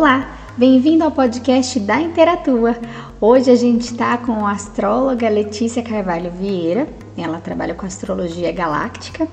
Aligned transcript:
Olá, 0.00 0.30
bem-vindo 0.56 1.02
ao 1.02 1.10
podcast 1.10 1.80
da 1.80 2.00
Interatua. 2.00 2.76
Hoje 3.20 3.50
a 3.50 3.56
gente 3.56 3.80
está 3.80 4.16
com 4.16 4.46
a 4.46 4.52
astróloga 4.52 5.28
Letícia 5.28 5.82
Carvalho 5.82 6.30
Vieira, 6.30 6.86
ela 7.16 7.40
trabalha 7.40 7.74
com 7.74 7.84
astrologia 7.84 8.52
galáctica 8.52 9.26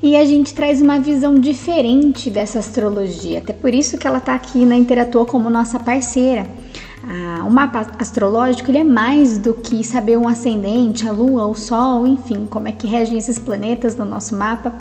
e 0.00 0.14
a 0.14 0.24
gente 0.24 0.54
traz 0.54 0.80
uma 0.80 1.00
visão 1.00 1.40
diferente 1.40 2.30
dessa 2.30 2.60
astrologia, 2.60 3.40
até 3.40 3.52
por 3.52 3.74
isso 3.74 3.98
que 3.98 4.06
ela 4.06 4.18
está 4.18 4.32
aqui 4.32 4.64
na 4.64 4.76
Interatua 4.76 5.26
como 5.26 5.50
nossa 5.50 5.80
parceira. 5.80 6.46
Ah, 7.02 7.44
o 7.44 7.50
mapa 7.50 7.84
astrológico 7.98 8.70
ele 8.70 8.78
é 8.78 8.84
mais 8.84 9.38
do 9.38 9.54
que 9.54 9.82
saber 9.82 10.16
um 10.16 10.28
ascendente, 10.28 11.08
a 11.08 11.10
lua, 11.10 11.46
o 11.46 11.54
sol, 11.54 12.06
enfim, 12.06 12.46
como 12.48 12.68
é 12.68 12.72
que 12.72 12.86
regem 12.86 13.18
esses 13.18 13.40
planetas 13.40 13.96
no 13.96 14.04
nosso 14.04 14.36
mapa, 14.36 14.72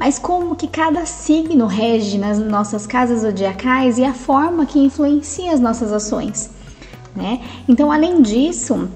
mas 0.00 0.18
como 0.18 0.56
que 0.56 0.66
cada 0.66 1.04
signo 1.04 1.66
rege 1.66 2.16
nas 2.16 2.38
nossas 2.38 2.86
casas 2.86 3.20
zodiacais 3.20 3.98
e 3.98 4.04
a 4.04 4.14
forma 4.14 4.64
que 4.64 4.78
influencia 4.78 5.52
as 5.52 5.60
nossas 5.60 5.92
ações. 5.92 6.48
Né? 7.14 7.42
Então, 7.68 7.92
além 7.92 8.22
disso, 8.22 8.88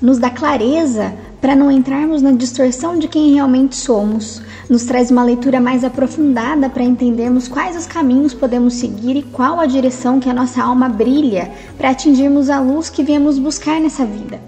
nos 0.00 0.18
dá 0.18 0.30
clareza 0.30 1.12
para 1.42 1.54
não 1.54 1.70
entrarmos 1.70 2.22
na 2.22 2.32
distorção 2.32 2.98
de 2.98 3.06
quem 3.06 3.34
realmente 3.34 3.76
somos, 3.76 4.40
nos 4.68 4.84
traz 4.84 5.10
uma 5.10 5.24
leitura 5.24 5.60
mais 5.60 5.84
aprofundada 5.84 6.70
para 6.70 6.84
entendermos 6.84 7.46
quais 7.46 7.76
os 7.76 7.86
caminhos 7.86 8.32
podemos 8.32 8.74
seguir 8.74 9.16
e 9.16 9.22
qual 9.22 9.60
a 9.60 9.66
direção 9.66 10.18
que 10.18 10.30
a 10.30 10.34
nossa 10.34 10.62
alma 10.62 10.88
brilha 10.88 11.52
para 11.76 11.90
atingirmos 11.90 12.48
a 12.48 12.58
luz 12.60 12.88
que 12.88 13.02
viemos 13.02 13.38
buscar 13.38 13.78
nessa 13.78 14.06
vida. 14.06 14.40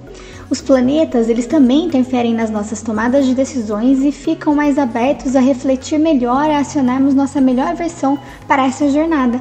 Os 0.51 0.61
planetas, 0.61 1.29
eles 1.29 1.47
também 1.47 1.87
interferem 1.87 2.35
nas 2.35 2.51
nossas 2.51 2.83
tomadas 2.83 3.27
de 3.27 3.35
decisões 3.35 4.01
e 4.01 4.13
ficam 4.13 4.55
mais 4.55 4.79
abertos 4.79 5.35
a 5.35 5.41
refletir 5.41 5.99
melhor, 5.99 6.51
a 6.51 6.59
acionarmos 6.59 7.15
nossa 7.15 7.41
melhor 7.41 7.75
versão 7.75 8.19
para 8.47 8.67
essa 8.67 8.89
jornada. 8.91 9.41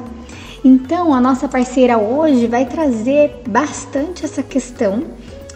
Então, 0.64 1.12
a 1.12 1.20
nossa 1.20 1.48
parceira 1.48 1.98
hoje 1.98 2.46
vai 2.46 2.64
trazer 2.64 3.42
bastante 3.48 4.24
essa 4.24 4.42
questão 4.42 5.02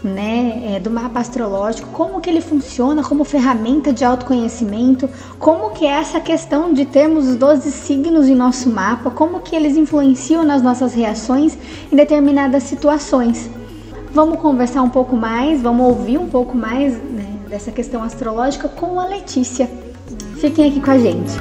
né, 0.03 0.75
é, 0.75 0.79
do 0.79 0.91
mapa 0.91 1.19
astrológico, 1.19 1.89
como 1.91 2.21
que 2.21 2.29
ele 2.29 2.41
funciona 2.41 3.03
como 3.03 3.23
ferramenta 3.23 3.91
de 3.91 4.03
autoconhecimento, 4.03 5.09
como 5.39 5.71
que 5.71 5.85
é 5.85 5.91
essa 5.91 6.19
questão 6.19 6.73
de 6.73 6.85
termos 6.85 7.27
os 7.27 7.35
12 7.35 7.71
signos 7.71 8.27
em 8.27 8.35
nosso 8.35 8.69
mapa, 8.69 9.09
como 9.09 9.39
que 9.39 9.55
eles 9.55 9.75
influenciam 9.75 10.43
nas 10.43 10.61
nossas 10.61 10.93
reações 10.93 11.57
em 11.91 11.95
determinadas 11.95 12.63
situações. 12.63 13.49
Vamos 14.17 14.39
conversar 14.39 14.81
um 14.81 14.89
pouco 14.89 15.15
mais, 15.15 15.61
vamos 15.61 15.85
ouvir 15.85 16.17
um 16.17 16.27
pouco 16.27 16.57
mais 16.57 16.97
né, 16.97 17.37
dessa 17.47 17.71
questão 17.71 18.01
astrológica 18.01 18.67
com 18.67 18.99
a 18.99 19.05
Letícia. 19.05 19.69
Fiquem 20.41 20.71
aqui 20.71 20.81
com 20.81 20.89
a 20.89 20.97
gente. 20.97 21.33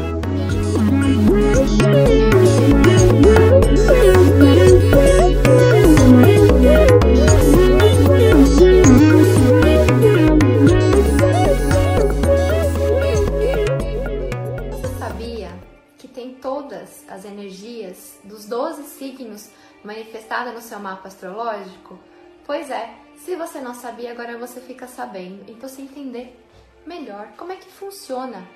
signos 18.98 19.50
manifestada 19.82 20.52
no 20.52 20.60
seu 20.60 20.78
mapa 20.78 21.08
astrológico? 21.08 21.98
Pois 22.46 22.70
é, 22.70 22.96
se 23.16 23.34
você 23.34 23.60
não 23.60 23.74
sabia, 23.74 24.12
agora 24.12 24.38
você 24.38 24.60
fica 24.60 24.86
sabendo. 24.86 25.50
Então, 25.50 25.68
você 25.68 25.82
entender 25.82 26.40
melhor 26.86 27.32
como 27.36 27.50
é 27.50 27.56
que 27.56 27.68
funciona 27.68 28.46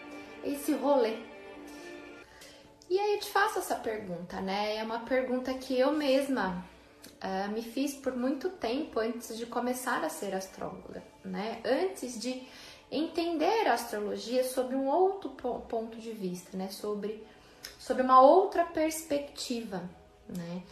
esse 0.45 0.73
rolê. 0.75 1.17
E 2.89 2.99
aí 2.99 3.15
eu 3.15 3.21
te 3.21 3.29
faço 3.31 3.59
essa 3.59 3.75
pergunta, 3.75 4.41
né? 4.41 4.77
É 4.77 4.83
uma 4.85 5.01
pergunta 5.01 5.53
que 5.55 5.77
eu 5.77 5.91
mesma 5.91 6.65
uh, 7.21 7.51
me 7.53 7.63
fiz 7.63 7.95
por 7.95 8.17
muito 8.17 8.49
tempo 8.49 9.01
antes 9.01 9.37
de 9.37 9.45
começar 9.45 10.05
a 10.05 10.09
ser 10.09 10.37
astróloga, 10.37 11.03
né? 11.25 11.61
Antes 11.65 12.21
de 12.21 12.47
entender 12.93 13.67
a 13.67 13.75
astrologia 13.75 14.45
sobre 14.45 14.77
um 14.77 14.87
outro 14.87 15.31
ponto 15.69 15.99
de 15.99 16.13
vista, 16.13 16.57
né? 16.57 16.69
Sobre, 16.69 17.27
sobre 17.77 18.05
uma 18.05 18.21
outra 18.21 18.65
perspectiva 18.65 19.83
né? 20.37 20.63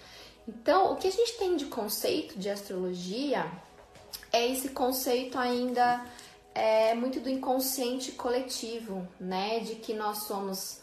Então, 0.49 0.93
o 0.93 0.97
que 0.97 1.07
a 1.07 1.13
gente 1.13 1.37
tem 1.37 1.57
de 1.57 1.67
conceito 1.67 2.39
de 2.39 2.49
astrologia 2.49 3.53
é 4.33 4.51
esse 4.51 4.71
conceito 4.71 5.39
ainda 5.39 6.03
é, 6.55 6.95
muito 6.95 7.21
do 7.21 7.29
inconsciente 7.29 8.13
coletivo, 8.13 9.07
né? 9.21 9.61
De 9.61 9.75
que 9.75 9.93
nós 9.93 10.23
somos, 10.23 10.81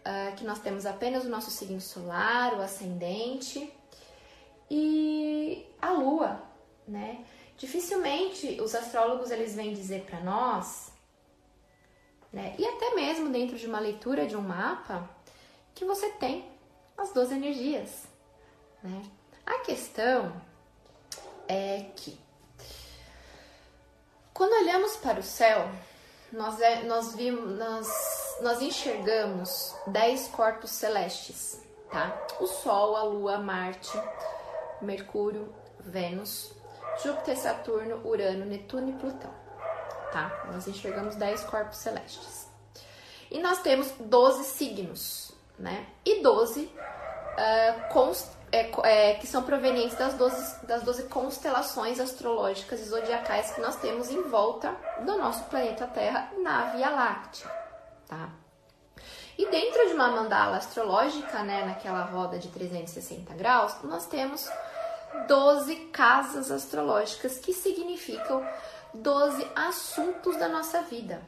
uh, 0.00 0.34
que 0.34 0.44
nós 0.44 0.60
temos 0.60 0.86
apenas 0.86 1.26
o 1.26 1.28
nosso 1.28 1.50
signo 1.50 1.78
solar, 1.78 2.54
o 2.54 2.62
ascendente 2.62 3.70
e 4.70 5.66
a 5.80 5.90
lua, 5.90 6.42
né? 6.88 7.22
Dificilmente 7.58 8.58
os 8.62 8.74
astrólogos 8.74 9.30
eles 9.30 9.54
vêm 9.54 9.74
dizer 9.74 10.04
para 10.04 10.20
nós, 10.20 10.90
né? 12.32 12.54
E 12.58 12.66
até 12.66 12.94
mesmo 12.94 13.28
dentro 13.28 13.58
de 13.58 13.66
uma 13.66 13.78
leitura 13.78 14.24
de 14.24 14.34
um 14.34 14.40
mapa, 14.40 15.06
que 15.74 15.84
você 15.84 16.08
tem 16.12 16.50
as 16.96 17.12
12 17.12 17.34
energias, 17.34 18.11
né? 18.82 19.02
A 19.46 19.58
questão 19.60 20.32
é 21.48 21.86
que 21.96 22.18
quando 24.32 24.52
olhamos 24.52 24.96
para 24.96 25.20
o 25.20 25.22
céu, 25.22 25.70
nós, 26.32 26.60
é, 26.60 26.82
nós, 26.84 27.14
vimos, 27.14 27.58
nós, 27.58 28.38
nós 28.40 28.62
enxergamos 28.62 29.74
10 29.86 30.28
corpos 30.28 30.70
celestes, 30.70 31.60
tá? 31.90 32.18
O 32.40 32.46
Sol, 32.46 32.96
a 32.96 33.02
Lua, 33.02 33.38
Marte, 33.38 33.92
Mercúrio, 34.80 35.54
Vênus, 35.78 36.52
Júpiter, 37.02 37.36
Saturno, 37.36 38.00
Urano, 38.06 38.46
Netuno 38.46 38.88
e 38.88 38.92
Plutão, 38.94 39.32
tá? 40.10 40.44
Nós 40.50 40.66
enxergamos 40.66 41.14
10 41.16 41.44
corpos 41.44 41.78
celestes. 41.78 42.48
E 43.30 43.38
nós 43.38 43.60
temos 43.60 43.92
12 44.00 44.44
signos, 44.44 45.32
né? 45.58 45.86
E 46.04 46.22
12 46.22 46.64
uh, 46.64 47.92
const 47.92 48.41
é, 48.52 48.70
é, 48.84 49.14
que 49.14 49.26
são 49.26 49.42
provenientes 49.42 49.96
das 49.96 50.12
12, 50.12 50.66
das 50.66 50.82
12 50.82 51.04
constelações 51.04 51.98
astrológicas 51.98 52.80
e 52.80 52.84
zodiacais 52.84 53.50
que 53.52 53.62
nós 53.62 53.76
temos 53.76 54.10
em 54.10 54.22
volta 54.24 54.76
do 55.00 55.16
nosso 55.16 55.44
planeta 55.44 55.86
Terra 55.86 56.30
na 56.42 56.66
Via 56.66 56.90
Láctea, 56.90 57.50
tá? 58.06 58.28
E 59.38 59.50
dentro 59.50 59.88
de 59.88 59.94
uma 59.94 60.08
mandala 60.08 60.58
astrológica, 60.58 61.42
né, 61.42 61.64
naquela 61.64 62.04
roda 62.04 62.38
de 62.38 62.48
360 62.48 63.32
graus, 63.34 63.74
nós 63.82 64.06
temos 64.06 64.46
12 65.26 65.74
casas 65.86 66.50
astrológicas, 66.50 67.38
que 67.38 67.54
significam 67.54 68.46
12 68.92 69.50
assuntos 69.56 70.36
da 70.36 70.48
nossa 70.48 70.82
vida, 70.82 71.22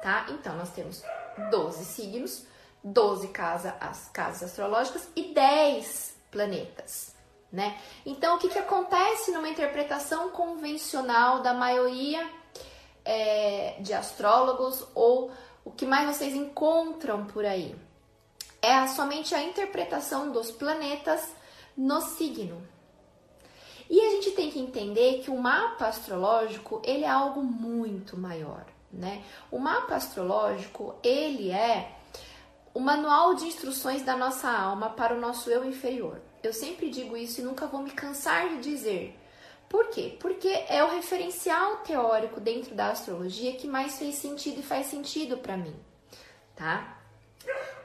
tá? 0.00 0.26
Então, 0.28 0.54
nós 0.54 0.70
temos 0.70 1.02
12 1.50 1.84
signos, 1.84 2.46
12 2.84 3.28
casa, 3.28 3.74
as 3.80 4.08
casas 4.10 4.44
astrológicas 4.44 5.08
e 5.16 5.34
10 5.34 6.11
planetas. 6.32 7.14
Né? 7.52 7.78
Então, 8.04 8.36
o 8.36 8.38
que, 8.38 8.48
que 8.48 8.58
acontece 8.58 9.30
numa 9.30 9.48
interpretação 9.48 10.30
convencional 10.30 11.40
da 11.40 11.52
maioria 11.52 12.26
é, 13.04 13.76
de 13.78 13.92
astrólogos 13.92 14.86
ou 14.94 15.30
o 15.62 15.70
que 15.70 15.84
mais 15.84 16.16
vocês 16.16 16.34
encontram 16.34 17.26
por 17.26 17.44
aí? 17.44 17.76
É 18.62 18.86
somente 18.88 19.34
a 19.34 19.42
interpretação 19.42 20.32
dos 20.32 20.50
planetas 20.50 21.28
no 21.76 22.00
signo. 22.00 22.66
E 23.90 24.00
a 24.00 24.10
gente 24.12 24.30
tem 24.30 24.50
que 24.50 24.58
entender 24.58 25.20
que 25.22 25.30
o 25.30 25.36
mapa 25.36 25.86
astrológico 25.86 26.80
ele 26.82 27.04
é 27.04 27.10
algo 27.10 27.42
muito 27.42 28.16
maior, 28.16 28.64
né? 28.90 29.22
O 29.50 29.58
mapa 29.58 29.96
astrológico 29.96 30.94
ele 31.02 31.50
é 31.50 31.98
o 32.74 32.80
manual 32.80 33.34
de 33.34 33.44
instruções 33.46 34.02
da 34.02 34.16
nossa 34.16 34.50
alma 34.50 34.90
para 34.90 35.14
o 35.14 35.20
nosso 35.20 35.50
eu 35.50 35.64
inferior. 35.64 36.20
Eu 36.42 36.52
sempre 36.52 36.90
digo 36.90 37.16
isso 37.16 37.40
e 37.40 37.44
nunca 37.44 37.66
vou 37.66 37.82
me 37.82 37.90
cansar 37.90 38.48
de 38.48 38.60
dizer. 38.60 39.18
Por 39.68 39.88
quê? 39.88 40.16
Porque 40.20 40.48
é 40.68 40.82
o 40.84 40.90
referencial 40.90 41.78
teórico 41.78 42.40
dentro 42.40 42.74
da 42.74 42.88
astrologia 42.88 43.56
que 43.56 43.66
mais 43.66 43.98
fez 43.98 44.16
sentido 44.16 44.60
e 44.60 44.62
faz 44.62 44.86
sentido 44.86 45.38
para 45.38 45.56
mim, 45.56 45.74
tá? 46.54 46.98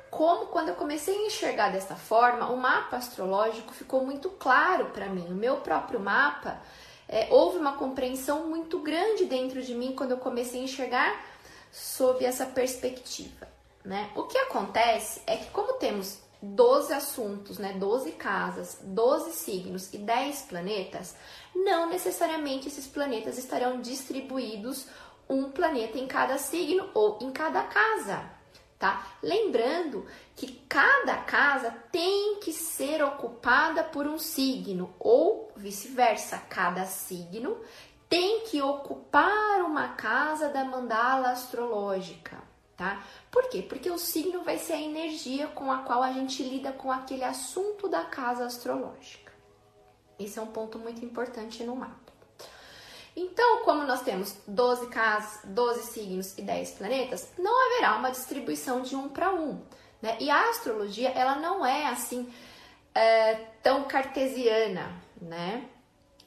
Como 0.10 0.48
quando 0.48 0.70
eu 0.70 0.76
comecei 0.76 1.16
a 1.16 1.28
enxergar 1.28 1.70
dessa 1.70 1.96
forma, 1.96 2.50
o 2.50 2.58
mapa 2.58 2.98
astrológico 2.98 3.74
ficou 3.74 4.06
muito 4.06 4.30
claro 4.32 4.88
para 4.88 5.08
mim. 5.08 5.28
O 5.30 5.36
meu 5.36 5.58
próprio 5.58 6.00
mapa, 6.00 6.60
é, 7.08 7.28
houve 7.30 7.58
uma 7.58 7.78
compreensão 7.78 8.48
muito 8.48 8.80
grande 8.80 9.26
dentro 9.26 9.62
de 9.62 9.74
mim 9.74 9.94
quando 9.96 10.12
eu 10.12 10.18
comecei 10.18 10.60
a 10.60 10.64
enxergar 10.64 11.26
sob 11.72 12.24
essa 12.24 12.46
perspectiva. 12.46 13.57
Né? 13.88 14.12
O 14.16 14.24
que 14.24 14.38
acontece 14.38 15.22
é 15.26 15.38
que, 15.38 15.50
como 15.52 15.76
temos 15.76 16.20
12 16.42 16.92
assuntos, 16.92 17.58
né, 17.58 17.72
12 17.72 18.12
casas, 18.12 18.80
12 18.84 19.32
signos 19.32 19.94
e 19.94 19.98
10 19.98 20.42
planetas, 20.42 21.16
não 21.56 21.90
necessariamente 21.90 22.68
esses 22.68 22.86
planetas 22.86 23.38
estarão 23.38 23.80
distribuídos 23.80 24.88
um 25.30 25.50
planeta 25.52 25.98
em 25.98 26.06
cada 26.06 26.38
signo 26.38 26.90
ou 26.94 27.18
em 27.22 27.32
cada 27.32 27.64
casa, 27.64 28.30
tá? 28.78 29.08
Lembrando 29.24 30.06
que 30.36 30.48
cada 30.68 31.16
casa 31.20 31.72
tem 31.90 32.42
que 32.42 32.52
ser 32.52 33.02
ocupada 33.02 33.86
por 33.86 34.06
um 34.06 34.20
signo 34.20 34.94
ou 35.00 35.50
vice-versa, 35.56 36.38
cada 36.50 36.84
signo 36.84 37.58
tem 38.10 38.42
que 38.42 38.62
ocupar 38.62 39.62
uma 39.62 39.96
casa 39.96 40.50
da 40.50 40.66
mandala 40.66 41.30
astrológica, 41.30 42.47
tá? 42.78 43.04
Por 43.32 43.50
quê? 43.50 43.62
Porque 43.62 43.90
o 43.90 43.98
signo 43.98 44.44
vai 44.44 44.60
ser 44.60 44.74
a 44.74 44.82
energia 44.82 45.48
com 45.48 45.72
a 45.72 45.80
qual 45.80 46.04
a 46.04 46.14
gente 46.14 46.44
lida 46.44 46.72
com 46.72 46.92
aquele 46.92 47.24
assunto 47.24 47.90
da 47.90 48.06
casa 48.06 48.46
astrológica. 48.46 49.34
Esse 50.20 50.40
é 50.40 50.42
um 50.42 50.48
ponto 50.48 50.78
muito 50.78 51.04
importante 51.04 51.64
no 51.64 51.76
mapa. 51.76 52.08
Então, 53.16 53.64
como 53.64 53.84
nós 53.84 54.02
temos 54.02 54.38
12 54.48 54.90
casas, 54.90 55.40
12 55.46 55.92
signos 55.92 56.38
e 56.38 56.44
10 56.44 56.72
planetas, 56.74 57.32
não 57.38 57.66
haverá 57.66 57.96
uma 57.96 58.12
distribuição 58.12 58.84
de 58.84 58.96
um 58.96 59.10
para 59.10 59.34
um. 59.34 59.60
Né? 60.00 60.18
E 60.20 60.30
a 60.30 60.50
astrologia, 60.52 61.10
ela 61.10 61.36
não 61.38 61.66
é 61.66 61.88
assim 61.88 62.32
é, 62.94 63.34
tão 63.64 63.86
cartesiana, 63.86 64.92
né? 65.20 65.68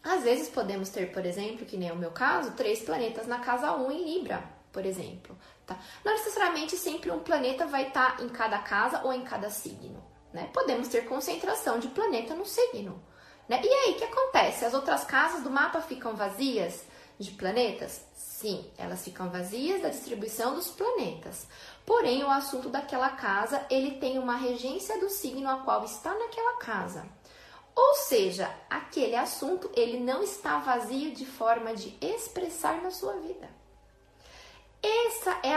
Às 0.03 0.25
vezes 0.25 0.49
podemos 0.49 0.89
ter, 0.89 1.13
por 1.13 1.25
exemplo, 1.25 1.65
que 1.65 1.77
nem 1.77 1.93
o 1.93 1.97
meu 1.97 2.11
caso, 2.11 2.53
três 2.53 2.83
planetas 2.83 3.27
na 3.27 3.39
casa 3.39 3.73
1 3.73 3.93
em 3.93 4.15
Libra, 4.15 4.43
por 4.73 4.85
exemplo. 4.85 5.37
Tá? 5.71 5.79
Não 6.05 6.13
necessariamente 6.13 6.77
sempre 6.77 7.13
um 7.13 7.21
planeta 7.21 7.65
vai 7.65 7.87
estar 7.87 8.17
tá 8.17 8.25
em 8.25 8.29
cada 8.29 8.59
casa 8.59 9.03
ou 9.05 9.13
em 9.13 9.23
cada 9.23 9.49
signo. 9.51 10.03
Né? 10.33 10.51
Podemos 10.53 10.89
ter 10.89 11.07
concentração 11.07 11.79
de 11.79 11.87
planeta 11.87 12.35
no 12.35 12.45
signo. 12.45 13.01
Né? 13.49 13.61
E 13.63 13.69
aí, 13.69 13.93
o 13.93 13.95
que 13.95 14.05
acontece? 14.05 14.65
As 14.65 14.75
outras 14.75 15.05
casas 15.05 15.45
do 15.45 15.51
mapa 15.51 15.81
ficam 15.81 16.17
vazias 16.17 16.83
de 17.21 17.31
planetas? 17.31 18.05
Sim, 18.15 18.69
elas 18.77 19.05
ficam 19.05 19.31
vazias 19.31 19.81
da 19.81 19.91
distribuição 19.91 20.57
dos 20.57 20.71
planetas. 20.71 21.47
Porém, 21.87 22.25
o 22.25 22.31
assunto 22.31 22.69
daquela 22.69 23.11
casa, 23.11 23.65
ele 23.71 23.93
tem 23.93 24.19
uma 24.19 24.35
regência 24.35 24.99
do 24.99 25.09
signo 25.09 25.49
a 25.49 25.59
qual 25.59 25.85
está 25.85 26.13
naquela 26.13 26.57
casa. 26.57 27.07
Ou 27.77 27.95
seja, 27.95 28.53
aquele 28.69 29.15
assunto, 29.15 29.71
ele 29.75 30.01
não 30.01 30.21
está 30.21 30.59
vazio 30.59 31.13
de 31.13 31.25
forma 31.25 31.75
de 31.75 31.97
expressar 32.01 32.83
na 32.83 32.91
sua 32.91 33.13
vida. 33.15 33.60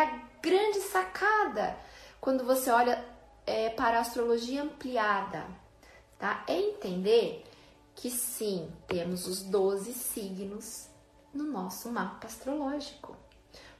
A 0.03 0.19
grande 0.41 0.81
sacada 0.81 1.77
quando 2.19 2.43
você 2.43 2.69
olha 2.69 3.03
é, 3.47 3.69
para 3.69 3.99
a 3.99 4.01
astrologia 4.01 4.63
ampliada, 4.63 5.45
tá? 6.19 6.43
É 6.45 6.59
entender 6.59 7.45
que 7.95 8.09
sim, 8.09 8.69
temos 8.85 9.27
os 9.27 9.43
12 9.43 9.93
signos 9.93 10.89
no 11.33 11.45
nosso 11.45 11.89
mapa 11.89 12.27
astrológico. 12.27 13.15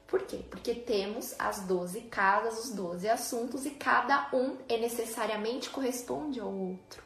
Por 0.08 0.22
quê? 0.22 0.46
Porque 0.50 0.74
temos 0.74 1.36
as 1.38 1.62
12 1.62 2.02
casas, 2.04 2.66
os 2.66 2.72
12 2.72 3.10
assuntos 3.10 3.66
e 3.66 3.72
cada 3.72 4.30
um 4.32 4.58
é 4.70 4.78
necessariamente 4.78 5.70
corresponde 5.70 6.40
ao 6.40 6.54
outro. 6.54 7.04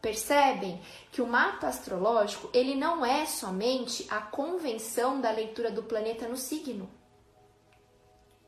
Percebem 0.00 0.80
que 1.10 1.20
o 1.20 1.26
mapa 1.26 1.66
astrológico, 1.66 2.48
ele 2.52 2.76
não 2.76 3.04
é 3.04 3.26
somente 3.26 4.06
a 4.08 4.20
convenção 4.20 5.20
da 5.20 5.32
leitura 5.32 5.68
do 5.68 5.82
planeta 5.82 6.28
no 6.28 6.36
signo. 6.36 6.88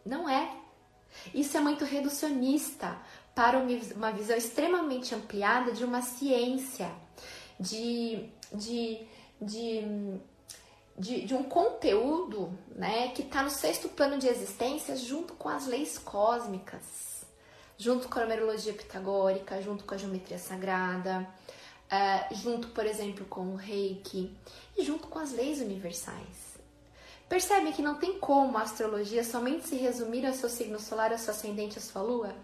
Não 0.08 0.26
é. 0.26 0.56
Isso 1.34 1.54
é 1.56 1.60
muito 1.60 1.84
reducionista 1.84 2.96
para 3.34 3.58
uma 3.58 4.10
visão 4.10 4.36
extremamente 4.36 5.14
ampliada 5.14 5.70
de 5.72 5.84
uma 5.84 6.00
ciência 6.00 6.90
de, 7.60 8.26
de, 8.52 9.06
de, 9.40 10.20
de, 10.96 11.26
de 11.26 11.34
um 11.34 11.42
conteúdo 11.42 12.58
né, 12.74 13.08
que 13.08 13.20
está 13.20 13.42
no 13.42 13.50
sexto 13.50 13.90
plano 13.90 14.18
de 14.18 14.28
existência 14.28 14.96
junto 14.96 15.34
com 15.34 15.50
as 15.50 15.66
leis 15.66 15.98
cósmicas, 15.98 17.26
junto 17.76 18.08
com 18.08 18.18
a 18.18 18.22
numerologia 18.22 18.72
pitagórica, 18.72 19.60
junto 19.60 19.84
com 19.84 19.94
a 19.94 19.98
geometria 19.98 20.38
sagrada, 20.38 21.28
uh, 21.92 22.34
junto, 22.34 22.68
por 22.68 22.86
exemplo, 22.86 23.26
com 23.26 23.52
o 23.52 23.56
reiki 23.56 24.34
e 24.74 24.82
junto 24.82 25.06
com 25.06 25.18
as 25.18 25.32
leis 25.32 25.60
universais. 25.60 26.47
Percebe 27.28 27.72
que 27.72 27.82
não 27.82 27.96
tem 27.96 28.18
como 28.18 28.56
a 28.56 28.62
astrologia 28.62 29.22
somente 29.22 29.68
se 29.68 29.76
resumir 29.76 30.26
ao 30.26 30.32
seu 30.32 30.48
signo 30.48 30.80
solar, 30.80 31.12
ao 31.12 31.18
seu 31.18 31.32
ascendente, 31.32 31.78
à 31.78 31.80
sua 31.80 32.02
lua? 32.02 32.34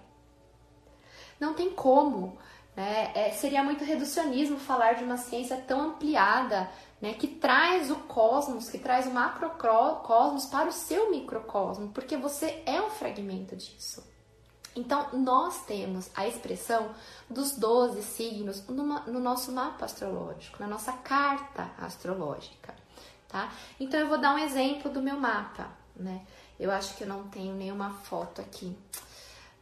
Não 1.40 1.54
tem 1.54 1.70
como. 1.70 2.36
Né? 2.76 3.12
É, 3.14 3.30
seria 3.30 3.62
muito 3.62 3.84
reducionismo 3.84 4.58
falar 4.58 4.94
de 4.94 5.04
uma 5.04 5.16
ciência 5.16 5.56
tão 5.56 5.80
ampliada, 5.80 6.70
né, 7.00 7.14
que 7.14 7.28
traz 7.28 7.90
o 7.90 7.96
cosmos, 7.96 8.68
que 8.68 8.78
traz 8.78 9.06
o 9.06 9.10
macrocosmos 9.10 10.46
para 10.46 10.68
o 10.68 10.72
seu 10.72 11.10
microcosmo, 11.10 11.90
porque 11.92 12.16
você 12.16 12.62
é 12.66 12.80
um 12.80 12.90
fragmento 12.90 13.54
disso. 13.54 14.02
Então, 14.76 15.06
nós 15.12 15.64
temos 15.66 16.10
a 16.16 16.26
expressão 16.26 16.90
dos 17.30 17.52
12 17.52 18.02
signos 18.02 18.66
no 18.66 19.20
nosso 19.20 19.52
mapa 19.52 19.84
astrológico, 19.84 20.56
na 20.58 20.66
nossa 20.66 20.92
carta 20.92 21.70
astrológica, 21.78 22.74
tá? 23.34 23.52
Então, 23.80 23.98
eu 23.98 24.08
vou 24.08 24.18
dar 24.18 24.32
um 24.32 24.38
exemplo 24.38 24.88
do 24.88 25.02
meu 25.02 25.18
mapa, 25.18 25.68
né? 25.96 26.24
Eu 26.58 26.70
acho 26.70 26.96
que 26.96 27.02
eu 27.02 27.08
não 27.08 27.26
tenho 27.28 27.52
nenhuma 27.56 27.90
foto 27.90 28.40
aqui 28.40 28.76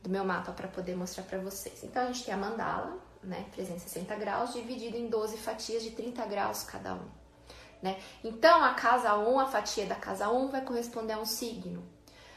do 0.02 0.10
meu 0.10 0.24
mapa 0.24 0.52
para 0.52 0.68
poder 0.68 0.94
mostrar 0.94 1.24
para 1.24 1.38
vocês. 1.38 1.82
Então 1.82 2.02
a 2.02 2.06
gente 2.06 2.24
tem 2.24 2.34
a 2.34 2.36
mandala, 2.36 2.98
né, 3.22 3.46
360 3.52 4.14
graus, 4.16 4.52
dividido 4.52 4.96
em 4.96 5.08
12 5.08 5.38
fatias 5.38 5.82
de 5.82 5.92
30 5.92 6.26
graus 6.26 6.64
cada 6.64 6.94
um. 6.94 7.08
Né? 7.80 7.98
Então 8.22 8.62
a 8.62 8.74
casa 8.74 9.16
1, 9.16 9.40
a 9.40 9.46
fatia 9.46 9.86
da 9.86 9.94
casa 9.94 10.28
1 10.28 10.48
vai 10.48 10.60
corresponder 10.60 11.14
a 11.14 11.18
um 11.18 11.24
signo. 11.24 11.82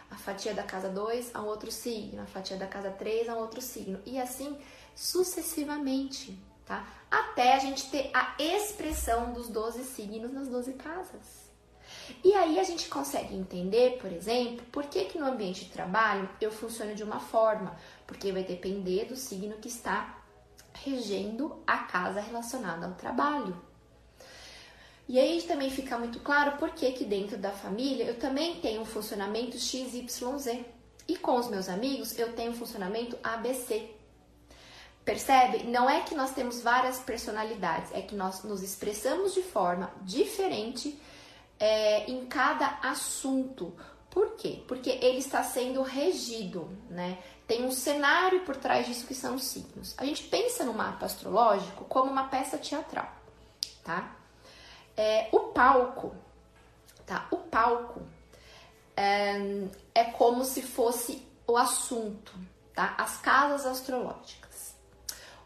A 0.10 0.16
fatia 0.16 0.54
da 0.54 0.64
casa 0.64 0.88
2 0.88 1.32
a 1.34 1.42
um 1.42 1.48
outro 1.48 1.70
signo, 1.72 2.22
a 2.22 2.26
fatia 2.28 2.56
da 2.56 2.68
casa 2.68 2.92
3 2.92 3.28
a 3.28 3.34
um 3.36 3.40
outro 3.40 3.62
signo. 3.62 4.00
E 4.06 4.22
assim 4.22 4.58
sucessivamente, 4.96 6.40
tá? 6.66 6.88
Até 7.10 7.54
a 7.54 7.60
gente 7.60 7.90
ter 7.90 8.10
a 8.14 8.36
expressão 8.40 9.34
dos 9.34 9.48
12 9.48 9.84
signos 9.84 10.34
nas 10.34 10.48
12 10.48 10.74
casas. 10.74 11.46
E 12.24 12.34
aí 12.34 12.60
a 12.60 12.64
gente 12.64 12.90
consegue 12.90 13.36
entender, 13.36 13.98
por 14.00 14.12
exemplo, 14.12 14.66
por 14.72 14.86
que, 14.86 15.06
que 15.06 15.18
no 15.18 15.26
ambiente 15.26 15.66
de 15.66 15.72
trabalho 15.72 16.30
eu 16.42 16.52
funciono 16.52 16.96
de 16.96 17.04
uma 17.04 17.20
forma, 17.20 17.76
porque 18.06 18.32
vai 18.32 18.44
depender 18.44 19.06
do 19.06 19.16
signo 19.16 19.58
que 19.58 19.68
está 19.68 20.22
regendo 20.74 21.62
a 21.66 21.80
casa 21.80 22.20
relacionada 22.20 22.86
ao 22.86 22.94
trabalho. 22.94 23.60
E 25.08 25.20
aí 25.20 25.42
também 25.44 25.70
fica 25.70 25.98
muito 25.98 26.20
claro 26.20 26.58
por 26.58 26.72
que, 26.72 26.92
que 26.92 27.06
dentro 27.06 27.38
da 27.38 27.52
família 27.52 28.06
eu 28.06 28.18
também 28.18 28.60
tenho 28.60 28.82
um 28.82 28.86
funcionamento 28.86 29.58
XYZ. 29.58 30.66
E 31.08 31.16
com 31.16 31.38
os 31.38 31.48
meus 31.48 31.70
amigos 31.70 32.18
eu 32.18 32.34
tenho 32.34 32.52
um 32.52 32.56
funcionamento 32.56 33.18
ABC. 33.24 33.90
Percebe? 35.06 35.64
Não 35.66 35.88
é 35.88 36.02
que 36.02 36.16
nós 36.16 36.32
temos 36.32 36.62
várias 36.62 36.98
personalidades, 36.98 37.92
é 37.94 38.02
que 38.02 38.16
nós 38.16 38.44
nos 38.44 38.64
expressamos 38.64 39.36
de 39.36 39.44
forma 39.44 39.92
diferente 40.02 41.00
é, 41.60 42.10
em 42.10 42.26
cada 42.26 42.80
assunto. 42.82 43.72
Por 44.10 44.32
quê? 44.32 44.64
Porque 44.68 44.90
ele 44.90 45.20
está 45.20 45.44
sendo 45.44 45.84
regido, 45.84 46.68
né? 46.90 47.20
Tem 47.46 47.64
um 47.64 47.72
cenário 47.72 48.42
por 48.46 48.56
trás 48.56 48.88
disso 48.88 49.06
que 49.06 49.14
são 49.14 49.36
os 49.36 49.44
signos. 49.44 49.94
A 49.98 50.06
gente 50.06 50.24
pensa 50.24 50.64
no 50.64 50.74
mapa 50.74 51.06
astrológico 51.06 51.86
como 51.86 52.10
uma 52.10 52.28
peça 52.28 52.58
teatral, 52.58 53.08
tá? 53.84 54.16
É, 54.98 55.30
o 55.32 55.40
palco, 55.52 56.16
tá? 57.06 57.28
O 57.30 57.38
palco 57.38 58.02
é, 58.98 59.68
é 59.94 60.06
como 60.06 60.44
se 60.44 60.64
fosse 60.64 61.22
o 61.46 61.56
assunto, 61.56 62.34
tá? 62.74 62.96
As 62.98 63.18
casas 63.18 63.68
astrológicas. 63.68 64.45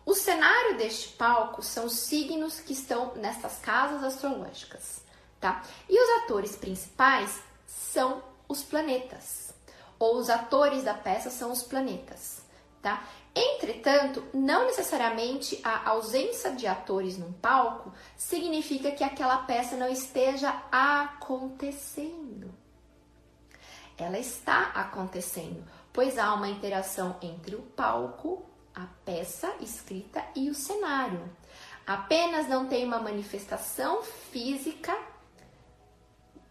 O 0.10 0.16
cenário 0.16 0.78
deste 0.78 1.10
palco 1.10 1.62
são 1.62 1.86
os 1.86 1.94
signos 1.94 2.60
que 2.60 2.74
estão 2.74 3.14
nessas 3.16 3.60
casas 3.60 4.04
astrológicas 4.04 5.08
tá? 5.40 5.64
E 5.88 6.00
os 6.00 6.24
atores 6.24 6.56
principais 6.56 7.42
são 7.66 8.22
os 8.48 8.64
planetas, 8.64 9.54
ou 9.98 10.18
os 10.18 10.30
atores 10.30 10.84
da 10.84 10.94
peça 10.94 11.30
são 11.30 11.52
os 11.52 11.64
planetas, 11.64 12.42
tá? 12.82 13.04
Entretanto, 13.36 14.26
não 14.34 14.66
necessariamente 14.66 15.60
a 15.64 15.90
ausência 15.90 16.52
de 16.52 16.66
atores 16.66 17.18
num 17.18 17.32
palco 17.32 17.94
significa 18.18 18.92
que 18.92 19.04
aquela 19.04 19.38
peça 19.44 19.78
não 19.78 19.88
esteja 19.88 20.64
acontecendo. 20.72 22.52
Ela 23.98 24.18
está 24.18 24.72
acontecendo, 24.74 25.64
pois 25.94 26.18
há 26.18 26.34
uma 26.34 26.50
interação 26.50 27.18
entre 27.22 27.56
o 27.56 27.62
palco, 27.62 28.46
a 28.74 28.86
peça 29.06 29.54
escrita 29.60 30.24
e 30.36 30.50
o 30.50 30.56
cenário. 30.56 31.30
Apenas 31.86 32.48
não 32.48 32.68
tem 32.68 32.86
uma 32.86 33.00
manifestação 33.00 34.04
física 34.04 34.98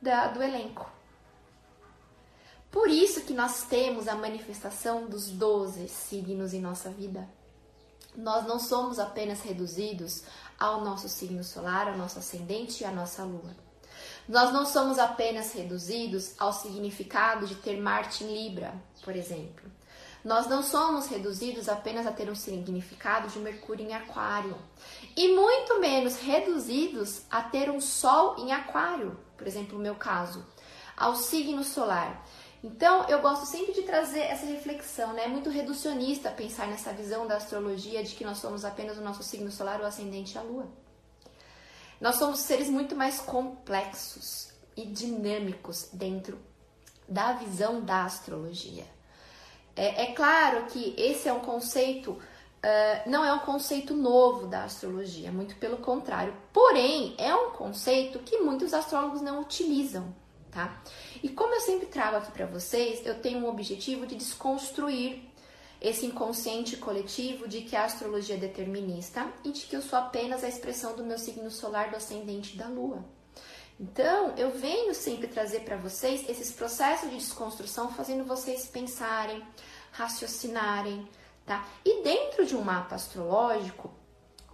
da, 0.01 0.29
do 0.29 0.43
elenco. 0.43 0.91
Por 2.71 2.89
isso 2.89 3.23
que 3.23 3.33
nós 3.33 3.65
temos 3.65 4.09
a 4.09 4.15
manifestação 4.15 5.07
dos 5.07 5.31
12 5.31 5.89
signos 5.89 6.53
em 6.53 6.61
nossa 6.61 6.91
vida. 6.91 7.29
Nós 8.17 8.47
não 8.47 8.59
somos 8.59 8.99
apenas 8.99 9.41
reduzidos 9.43 10.25
ao 10.59 10.85
nosso 10.85 11.09
signo 11.09 11.43
solar, 11.45 11.89
ao 11.89 11.97
nosso 11.97 12.19
ascendente 12.19 12.83
e 12.83 12.87
à 12.87 12.91
nossa 12.91 13.23
lua. 13.23 13.57
Nós 14.29 14.53
não 14.53 14.67
somos 14.67 14.99
apenas 14.99 15.53
reduzidos 15.53 16.35
ao 16.39 16.53
significado 16.53 17.47
de 17.47 17.55
ter 17.55 17.81
Marte 17.81 18.25
em 18.25 18.49
Libra, 18.49 18.75
por 19.03 19.17
exemplo. 19.17 19.78
Nós 20.25 20.49
não 20.49 20.63
somos 20.63 21.07
reduzidos 21.07 21.69
apenas 21.69 22.07
a 22.07 22.13
ter 22.13 22.29
um 22.29 22.35
significado 22.35 23.29
de 23.29 23.39
Mercúrio 23.39 23.87
em 23.87 23.95
Aquário, 23.95 24.57
e 25.17 25.35
muito 25.35 25.81
menos 25.81 26.17
reduzidos 26.17 27.23
a 27.31 27.43
ter 27.43 27.71
um 27.71 27.81
Sol 27.81 28.37
em 28.39 28.53
Aquário, 28.53 29.19
por 29.37 29.47
exemplo, 29.47 29.77
no 29.77 29.83
meu 29.83 29.95
caso, 29.95 30.45
ao 30.97 31.15
signo 31.15 31.63
solar. 31.63 32.27
Então, 32.63 33.09
eu 33.09 33.21
gosto 33.21 33.47
sempre 33.47 33.73
de 33.73 33.83
trazer 33.83 34.21
essa 34.21 34.45
reflexão, 34.45 35.13
né? 35.13 35.27
É 35.27 35.29
muito 35.29 35.49
reducionista 35.49 36.31
pensar 36.31 36.67
nessa 36.67 36.93
visão 36.93 37.25
da 37.25 37.37
astrologia 37.37 38.03
de 38.03 38.17
que 38.17 38.25
nós 38.25 38.39
somos 38.39 38.65
apenas 38.65 38.99
o 38.99 39.01
nosso 39.01 39.23
signo 39.23 39.51
solar, 39.53 39.81
o 39.81 39.87
ascendente 39.87 40.35
e 40.35 40.39
a 40.39 40.43
lua. 40.43 40.67
Nós 42.01 42.17
somos 42.17 42.41
seres 42.41 42.69
muito 42.69 42.97
mais 42.97 43.21
complexos 43.21 44.51
e 44.77 44.85
dinâmicos 44.85 45.89
dentro 45.93 46.39
da 47.09 47.33
visão 47.33 47.81
da 47.81 48.05
astrologia. 48.05 48.98
É, 49.79 50.03
é 50.03 50.07
claro 50.13 50.67
que 50.67 50.93
esse 50.99 51.29
é 51.29 51.33
um 51.33 51.39
conceito, 51.39 52.11
uh, 52.11 53.09
não 53.09 53.25
é 53.25 53.33
um 53.33 53.39
conceito 53.39 53.95
novo 53.95 54.49
da 54.49 54.65
astrologia, 54.65 55.31
muito 55.31 55.55
pelo 55.55 55.77
contrário. 55.77 56.35
Porém, 56.53 57.15
é 57.17 57.33
um 57.33 57.51
conceito 57.53 58.19
que 58.19 58.39
muitos 58.39 58.75
astrólogos 58.75 59.23
não 59.23 59.41
utilizam, 59.41 60.13
tá? 60.51 60.83
E 61.23 61.29
como 61.29 61.55
eu 61.55 61.61
sempre 61.61 61.87
trago 61.87 62.17
aqui 62.17 62.33
para 62.33 62.47
vocês, 62.47 63.07
eu 63.07 63.21
tenho 63.21 63.39
um 63.39 63.49
objetivo 63.49 64.05
de 64.05 64.17
desconstruir 64.17 65.23
esse 65.81 66.05
inconsciente 66.05 66.77
coletivo 66.77 67.47
de 67.47 67.61
que 67.61 67.77
a 67.77 67.85
astrologia 67.85 68.35
é 68.35 68.39
determinista 68.39 69.33
e 69.45 69.53
de 69.53 69.61
que 69.61 69.77
eu 69.77 69.81
sou 69.81 69.97
apenas 69.97 70.43
a 70.43 70.49
expressão 70.49 70.97
do 70.97 71.05
meu 71.05 71.19
signo 71.19 71.53
solar 71.53 71.91
do 71.91 71.97
ascendente 71.97 72.57
da 72.57 72.67
lua. 72.67 73.05
Então, 73.81 74.35
eu 74.37 74.51
venho 74.51 74.93
sempre 74.93 75.29
trazer 75.29 75.61
para 75.61 75.77
vocês 75.77 76.29
esses 76.29 76.51
processos 76.51 77.09
de 77.11 77.17
desconstrução, 77.17 77.93
fazendo 77.93 78.25
vocês 78.25 78.67
pensarem, 78.67 79.41
raciocinarem, 79.93 81.09
tá? 81.47 81.65
E 81.85 82.03
dentro 82.03 82.45
de 82.45 82.57
um 82.57 82.63
mapa 82.63 82.97
astrológico, 82.97 83.95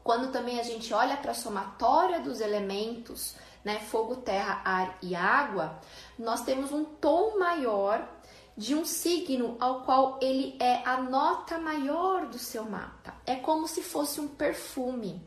quando 0.02 0.30
também 0.30 0.60
a 0.60 0.62
gente 0.62 0.92
olha 0.92 1.16
para 1.16 1.30
a 1.30 1.34
somatória 1.34 2.20
dos 2.20 2.40
elementos, 2.40 3.34
né, 3.64 3.80
fogo, 3.80 4.16
terra, 4.16 4.60
ar 4.62 4.98
e 5.00 5.14
água, 5.14 5.80
nós 6.18 6.42
temos 6.42 6.70
um 6.70 6.84
tom 6.84 7.38
maior 7.38 8.06
de 8.54 8.74
um 8.74 8.84
signo 8.84 9.56
ao 9.58 9.82
qual 9.84 10.18
ele 10.20 10.56
é 10.60 10.86
a 10.86 11.00
nota 11.00 11.58
maior 11.58 12.26
do 12.26 12.38
seu 12.38 12.64
mapa. 12.64 13.14
É 13.24 13.36
como 13.36 13.66
se 13.66 13.82
fosse 13.82 14.20
um 14.20 14.28
perfume, 14.28 15.26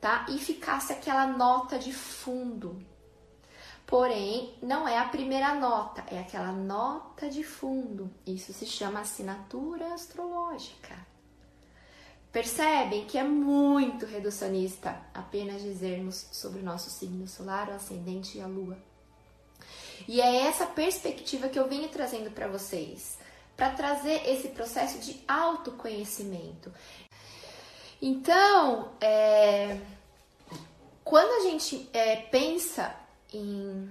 tá? 0.00 0.26
E 0.28 0.38
ficasse 0.38 0.92
aquela 0.92 1.28
nota 1.28 1.78
de 1.78 1.92
fundo. 1.92 2.84
Porém, 3.86 4.52
não 4.60 4.88
é 4.88 4.98
a 4.98 5.04
primeira 5.08 5.54
nota, 5.54 6.04
é 6.10 6.18
aquela 6.18 6.50
nota 6.50 7.30
de 7.30 7.44
fundo. 7.44 8.10
Isso 8.26 8.52
se 8.52 8.66
chama 8.66 9.00
assinatura 9.00 9.94
astrológica. 9.94 10.96
Percebem 12.32 13.06
que 13.06 13.16
é 13.16 13.22
muito 13.22 14.04
reducionista 14.04 15.00
apenas 15.14 15.62
dizermos 15.62 16.26
sobre 16.32 16.60
o 16.60 16.64
nosso 16.64 16.90
signo 16.90 17.28
solar, 17.28 17.68
o 17.68 17.74
ascendente 17.74 18.36
e 18.36 18.40
a 18.40 18.46
lua. 18.48 18.76
E 20.08 20.20
é 20.20 20.42
essa 20.42 20.66
perspectiva 20.66 21.48
que 21.48 21.58
eu 21.58 21.68
venho 21.68 21.88
trazendo 21.88 22.30
para 22.32 22.48
vocês, 22.48 23.16
para 23.56 23.70
trazer 23.70 24.28
esse 24.28 24.48
processo 24.48 24.98
de 24.98 25.22
autoconhecimento. 25.28 26.72
Então, 28.02 28.92
é, 29.00 29.80
quando 31.04 31.40
a 31.40 31.48
gente 31.48 31.88
é, 31.92 32.16
pensa 32.16 33.05
em, 33.36 33.88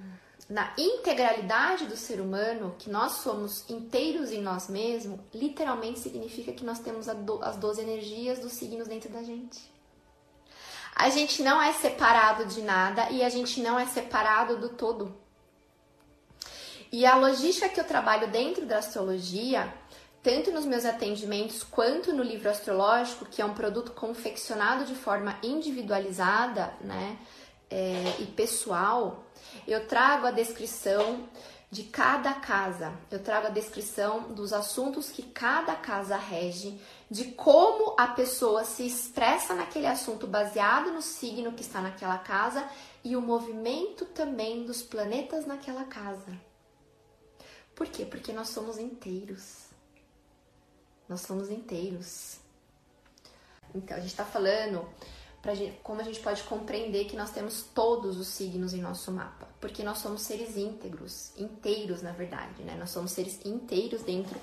na 0.50 0.74
integralidade 0.78 1.86
do 1.86 1.96
ser 1.96 2.20
humano, 2.20 2.76
que 2.78 2.90
nós 2.90 3.14
somos 3.14 3.70
inteiros 3.70 4.32
em 4.32 4.42
nós 4.42 4.70
mesmos, 4.70 5.20
literalmente 5.34 6.00
significa 6.00 6.52
que 6.52 6.64
nós 6.64 6.80
temos 6.80 7.08
do, 7.08 7.44
as 7.44 7.58
12 7.58 7.82
energias 7.82 8.40
dos 8.40 8.54
signos 8.54 8.88
dentro 8.88 9.10
da 9.10 9.24
gente. 9.24 9.74
A 10.96 11.10
gente 11.10 11.44
não 11.44 11.62
é 11.62 11.74
separado 11.74 12.46
de 12.46 12.62
nada 12.62 13.10
e 13.10 13.22
a 13.22 13.30
gente 13.30 13.60
não 13.60 13.78
é 13.78 13.86
separado 13.86 14.58
do 14.58 14.70
todo. 14.70 15.14
E 16.92 17.06
a 17.06 17.18
logística 17.18 17.68
que 17.68 17.80
eu 17.80 17.84
trabalho 17.84 18.30
dentro 18.30 18.66
da 18.66 18.78
astrologia, 18.78 19.74
tanto 20.24 20.52
nos 20.52 20.64
meus 20.64 20.86
atendimentos 20.86 21.62
quanto 21.62 22.14
no 22.14 22.24
livro 22.24 22.50
astrológico, 22.50 23.26
que 23.26 23.42
é 23.42 23.46
um 23.46 23.54
produto 23.54 23.92
confeccionado 23.92 24.86
de 24.86 24.96
forma 24.96 25.38
individualizada, 25.44 26.74
né, 26.80 27.18
é, 27.70 28.16
e 28.20 28.26
pessoal, 28.28 29.25
eu 29.72 29.88
trago 29.88 30.28
a 30.28 30.32
descrição 30.32 31.28
de 31.72 31.84
cada 31.84 32.34
casa. 32.36 32.94
Eu 33.12 33.22
trago 33.22 33.48
a 33.48 33.50
descrição 33.50 34.34
dos 34.34 34.54
assuntos 34.54 35.10
que 35.10 35.24
cada 35.24 35.76
casa 35.76 36.16
rege, 36.16 36.80
de 37.10 37.32
como 37.32 37.96
a 37.98 38.08
pessoa 38.08 38.64
se 38.64 38.86
expressa 38.86 39.54
naquele 39.54 39.88
assunto 39.88 40.28
baseado 40.28 40.92
no 40.92 41.02
signo 41.02 41.54
que 41.54 41.62
está 41.62 41.82
naquela 41.82 42.18
casa 42.18 42.68
e 43.04 43.16
o 43.16 43.22
movimento 43.22 44.06
também 44.06 44.66
dos 44.66 44.82
planetas 44.82 45.46
naquela 45.46 45.84
casa. 45.84 46.40
Por 47.76 47.88
quê? 47.88 48.06
Porque 48.06 48.32
nós 48.32 48.50
somos 48.50 48.78
inteiros. 48.78 49.66
Nós 51.10 51.22
somos 51.22 51.50
inteiros. 51.50 52.40
Então, 53.74 53.98
a 53.98 54.00
gente 54.00 54.12
está 54.12 54.24
falando 54.24 54.88
para 55.42 55.54
como 55.84 56.02
a 56.02 56.04
gente 56.04 56.22
pode 56.22 56.42
compreender 56.44 57.06
que 57.06 57.16
nós 57.16 57.32
temos 57.32 57.62
todos 57.62 58.18
os 58.18 58.30
signos 58.30 58.74
em 58.74 58.82
nosso 58.82 59.12
mapa, 59.12 59.45
porque 59.60 59.84
nós 59.84 60.00
somos 60.00 60.22
seres 60.22 60.58
íntegros, 60.58 61.32
inteiros 61.38 62.02
na 62.02 62.12
verdade, 62.12 62.64
né? 62.64 62.76
Nós 62.78 62.90
somos 62.90 63.12
seres 63.12 63.40
inteiros 63.46 64.02
dentro 64.04 64.40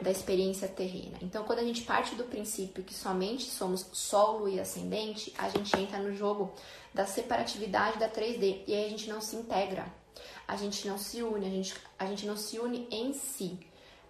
da 0.00 0.10
experiência 0.10 0.66
terrena. 0.66 1.18
Então, 1.20 1.44
quando 1.44 1.58
a 1.58 1.64
gente 1.64 1.82
parte 1.82 2.14
do 2.14 2.24
princípio 2.24 2.82
que 2.82 2.94
somente 2.94 3.44
somos 3.44 3.86
solo 3.92 4.48
e 4.48 4.58
ascendente, 4.58 5.32
a 5.36 5.48
gente 5.48 5.78
entra 5.78 5.98
no 5.98 6.14
jogo 6.14 6.52
da 6.94 7.06
separatividade 7.06 7.98
da 7.98 8.08
3D 8.08 8.62
e 8.66 8.74
aí 8.74 8.86
a 8.86 8.88
gente 8.88 9.08
não 9.08 9.20
se 9.20 9.36
integra 9.36 10.00
a 10.50 10.56
gente 10.56 10.88
não 10.88 10.98
se 10.98 11.22
une, 11.22 11.46
a 11.46 11.50
gente, 11.50 11.74
a 11.96 12.06
gente 12.06 12.26
não 12.26 12.36
se 12.36 12.58
une 12.58 12.88
em 12.90 13.12
si, 13.12 13.56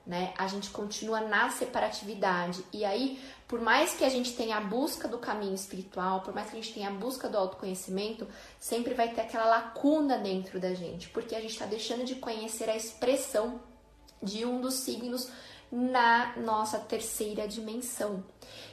né? 0.07 0.33
A 0.37 0.47
gente 0.47 0.71
continua 0.71 1.21
na 1.21 1.51
separatividade. 1.51 2.65
E 2.73 2.85
aí, 2.85 3.21
por 3.47 3.61
mais 3.61 3.95
que 3.95 4.05
a 4.05 4.09
gente 4.09 4.33
tenha 4.35 4.57
a 4.57 4.61
busca 4.61 5.07
do 5.07 5.19
caminho 5.19 5.55
espiritual, 5.55 6.21
por 6.21 6.35
mais 6.35 6.51
que 6.51 6.57
a 6.57 6.61
gente 6.61 6.75
tenha 6.75 6.89
a 6.89 6.93
busca 6.93 7.29
do 7.29 7.37
autoconhecimento, 7.37 8.27
sempre 8.59 8.95
vai 8.95 9.09
ter 9.13 9.21
aquela 9.21 9.47
lacuna 9.47 10.19
dentro 10.19 10.59
da 10.59 10.75
gente, 10.75 11.09
porque 11.11 11.35
a 11.35 11.41
gente 11.41 11.53
está 11.53 11.67
deixando 11.67 12.05
de 12.05 12.17
conhecer 12.17 12.69
a 12.69 12.77
expressão 12.77 13.61
de 14.23 14.45
um 14.45 14.61
dos 14.61 14.75
signos 14.75 15.31
na 15.71 16.37
nossa 16.37 16.79
terceira 16.79 17.47
dimensão. 17.47 18.25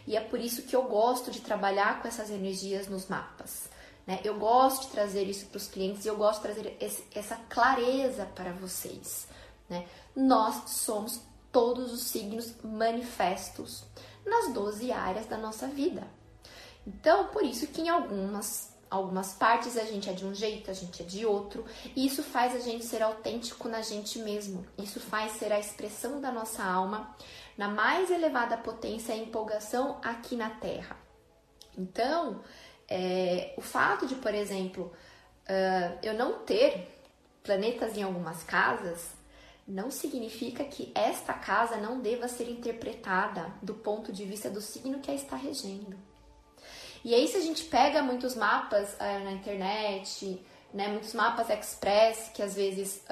E 0.05 0.15
é 0.15 0.22
por 0.22 0.39
isso 0.39 0.63
que 0.63 0.75
eu 0.75 0.84
gosto 0.84 1.29
de 1.29 1.41
trabalhar 1.41 2.01
com 2.01 2.07
essas 2.07 2.29
energias 2.29 2.88
nos 2.88 3.07
mapas. 3.07 3.69
Né? 4.05 4.22
Eu 4.24 4.39
gosto 4.39 4.84
de 4.84 4.91
trazer 4.93 5.24
isso 5.24 5.46
para 5.48 5.57
os 5.57 5.67
clientes 5.67 6.05
e 6.05 6.07
eu 6.07 6.15
gosto 6.15 6.41
de 6.41 6.53
trazer 6.53 6.77
esse, 6.79 7.03
essa 7.13 7.36
clareza 7.50 8.25
para 8.34 8.51
vocês. 8.53 9.27
Né? 9.69 9.88
Nós 10.15 10.69
somos 10.69 11.21
todos 11.51 11.91
os 11.91 12.03
signos 12.03 12.53
manifestos 12.63 13.83
nas 14.25 14.53
12 14.53 14.91
áreas 14.91 15.25
da 15.25 15.38
nossa 15.38 15.67
vida. 15.67 16.07
Então, 16.86 17.27
por 17.27 17.43
isso 17.43 17.67
que 17.67 17.81
em 17.81 17.89
algumas 17.89 18.75
algumas 18.89 19.33
partes 19.33 19.77
a 19.77 19.83
gente 19.83 20.09
é 20.09 20.13
de 20.13 20.25
um 20.25 20.33
jeito, 20.33 20.71
a 20.71 20.74
gente 20.74 21.01
é 21.01 21.05
de 21.05 21.25
outro, 21.25 21.65
e 21.95 22.05
isso 22.05 22.24
faz 22.24 22.55
a 22.55 22.59
gente 22.59 22.86
ser 22.86 23.03
autêntico 23.03 23.67
na 23.67 23.81
gente 23.81 24.19
mesmo. 24.19 24.65
Isso 24.77 25.00
faz 25.00 25.33
ser 25.33 25.51
a 25.51 25.59
expressão 25.59 26.21
da 26.21 26.31
nossa 26.31 26.63
alma 26.63 27.13
na 27.57 27.67
mais 27.67 28.09
elevada 28.09 28.55
potência 28.57 29.13
e 29.13 29.24
empolgação 29.24 30.00
aqui 30.03 30.36
na 30.36 30.50
Terra. 30.51 30.95
Então, 31.77 32.41
é, 32.88 33.53
o 33.57 33.62
fato 33.62 34.07
de, 34.07 34.15
por 34.15 34.33
exemplo, 34.33 34.93
uh, 35.43 36.00
eu 36.01 36.13
não 36.13 36.39
ter 36.39 36.97
planetas 37.43 37.97
em 37.97 38.03
algumas 38.03 38.43
casas 38.43 39.16
não 39.67 39.91
significa 39.91 40.63
que 40.63 40.91
esta 40.95 41.33
casa 41.33 41.77
não 41.77 42.00
deva 42.00 42.27
ser 42.27 42.50
interpretada 42.50 43.51
do 43.62 43.74
ponto 43.74 44.13
de 44.13 44.24
vista 44.25 44.50
do 44.50 44.62
signo 44.62 45.00
que 45.00 45.12
a 45.12 45.13
está 45.13 45.36
regendo. 45.36 45.97
E 47.03 47.13
aí, 47.13 47.27
se 47.27 47.38
a 47.38 47.41
gente 47.41 47.65
pega 47.65 48.01
muitos 48.01 48.36
mapas 48.36 48.93
uh, 48.93 49.24
na 49.24 49.31
internet, 49.31 50.41
né, 50.74 50.88
muitos 50.88 51.13
mapas 51.13 51.50
express, 51.50 52.29
que 52.33 52.41
às 52.41 52.55
vezes 52.55 53.03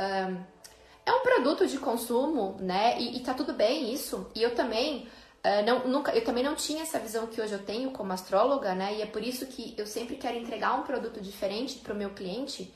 é 1.05 1.11
um 1.11 1.21
produto 1.21 1.67
de 1.67 1.77
consumo, 1.77 2.57
né, 2.59 2.99
e, 2.99 3.17
e 3.17 3.19
tá 3.19 3.33
tudo 3.33 3.53
bem 3.53 3.93
isso, 3.93 4.27
e 4.33 4.41
eu 4.41 4.55
também 4.55 5.07
Uh, 5.45 5.63
não, 5.63 5.87
nunca, 5.87 6.11
eu 6.11 6.23
também 6.23 6.43
não 6.43 6.55
tinha 6.55 6.81
essa 6.81 6.97
visão 6.97 7.27
que 7.27 7.39
hoje 7.39 7.53
eu 7.53 7.63
tenho 7.63 7.91
como 7.91 8.11
astróloga, 8.11 8.73
né? 8.73 8.95
E 8.95 9.03
é 9.03 9.05
por 9.05 9.21
isso 9.21 9.45
que 9.45 9.75
eu 9.77 9.85
sempre 9.85 10.15
quero 10.15 10.39
entregar 10.39 10.73
um 10.73 10.81
produto 10.81 11.21
diferente 11.21 11.77
para 11.77 11.93
o 11.93 11.95
meu 11.95 12.09
cliente, 12.09 12.73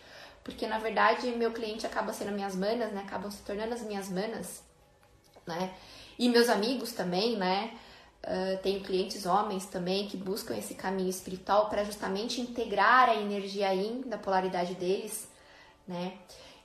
porque 0.49 0.65
na 0.65 0.79
verdade 0.79 1.29
meu 1.31 1.51
cliente 1.51 1.85
acaba 1.85 2.11
sendo 2.11 2.31
minhas 2.31 2.55
manas, 2.55 2.91
né? 2.91 3.03
Acabam 3.05 3.29
se 3.29 3.43
tornando 3.43 3.73
as 3.73 3.81
minhas 3.83 4.09
manas, 4.09 4.63
né? 5.45 5.73
E 6.17 6.27
meus 6.27 6.49
amigos 6.49 6.91
também, 6.91 7.37
né? 7.37 7.77
Uh, 8.21 8.61
tenho 8.61 8.81
clientes 8.81 9.25
homens 9.25 9.65
também 9.67 10.07
que 10.07 10.17
buscam 10.17 10.55
esse 10.57 10.73
caminho 10.73 11.09
espiritual 11.09 11.69
para 11.69 11.85
justamente 11.85 12.41
integrar 12.41 13.09
a 13.09 13.15
energia 13.15 13.73
yin 13.73 14.01
da 14.01 14.17
polaridade 14.17 14.73
deles, 14.75 15.29
né? 15.87 16.17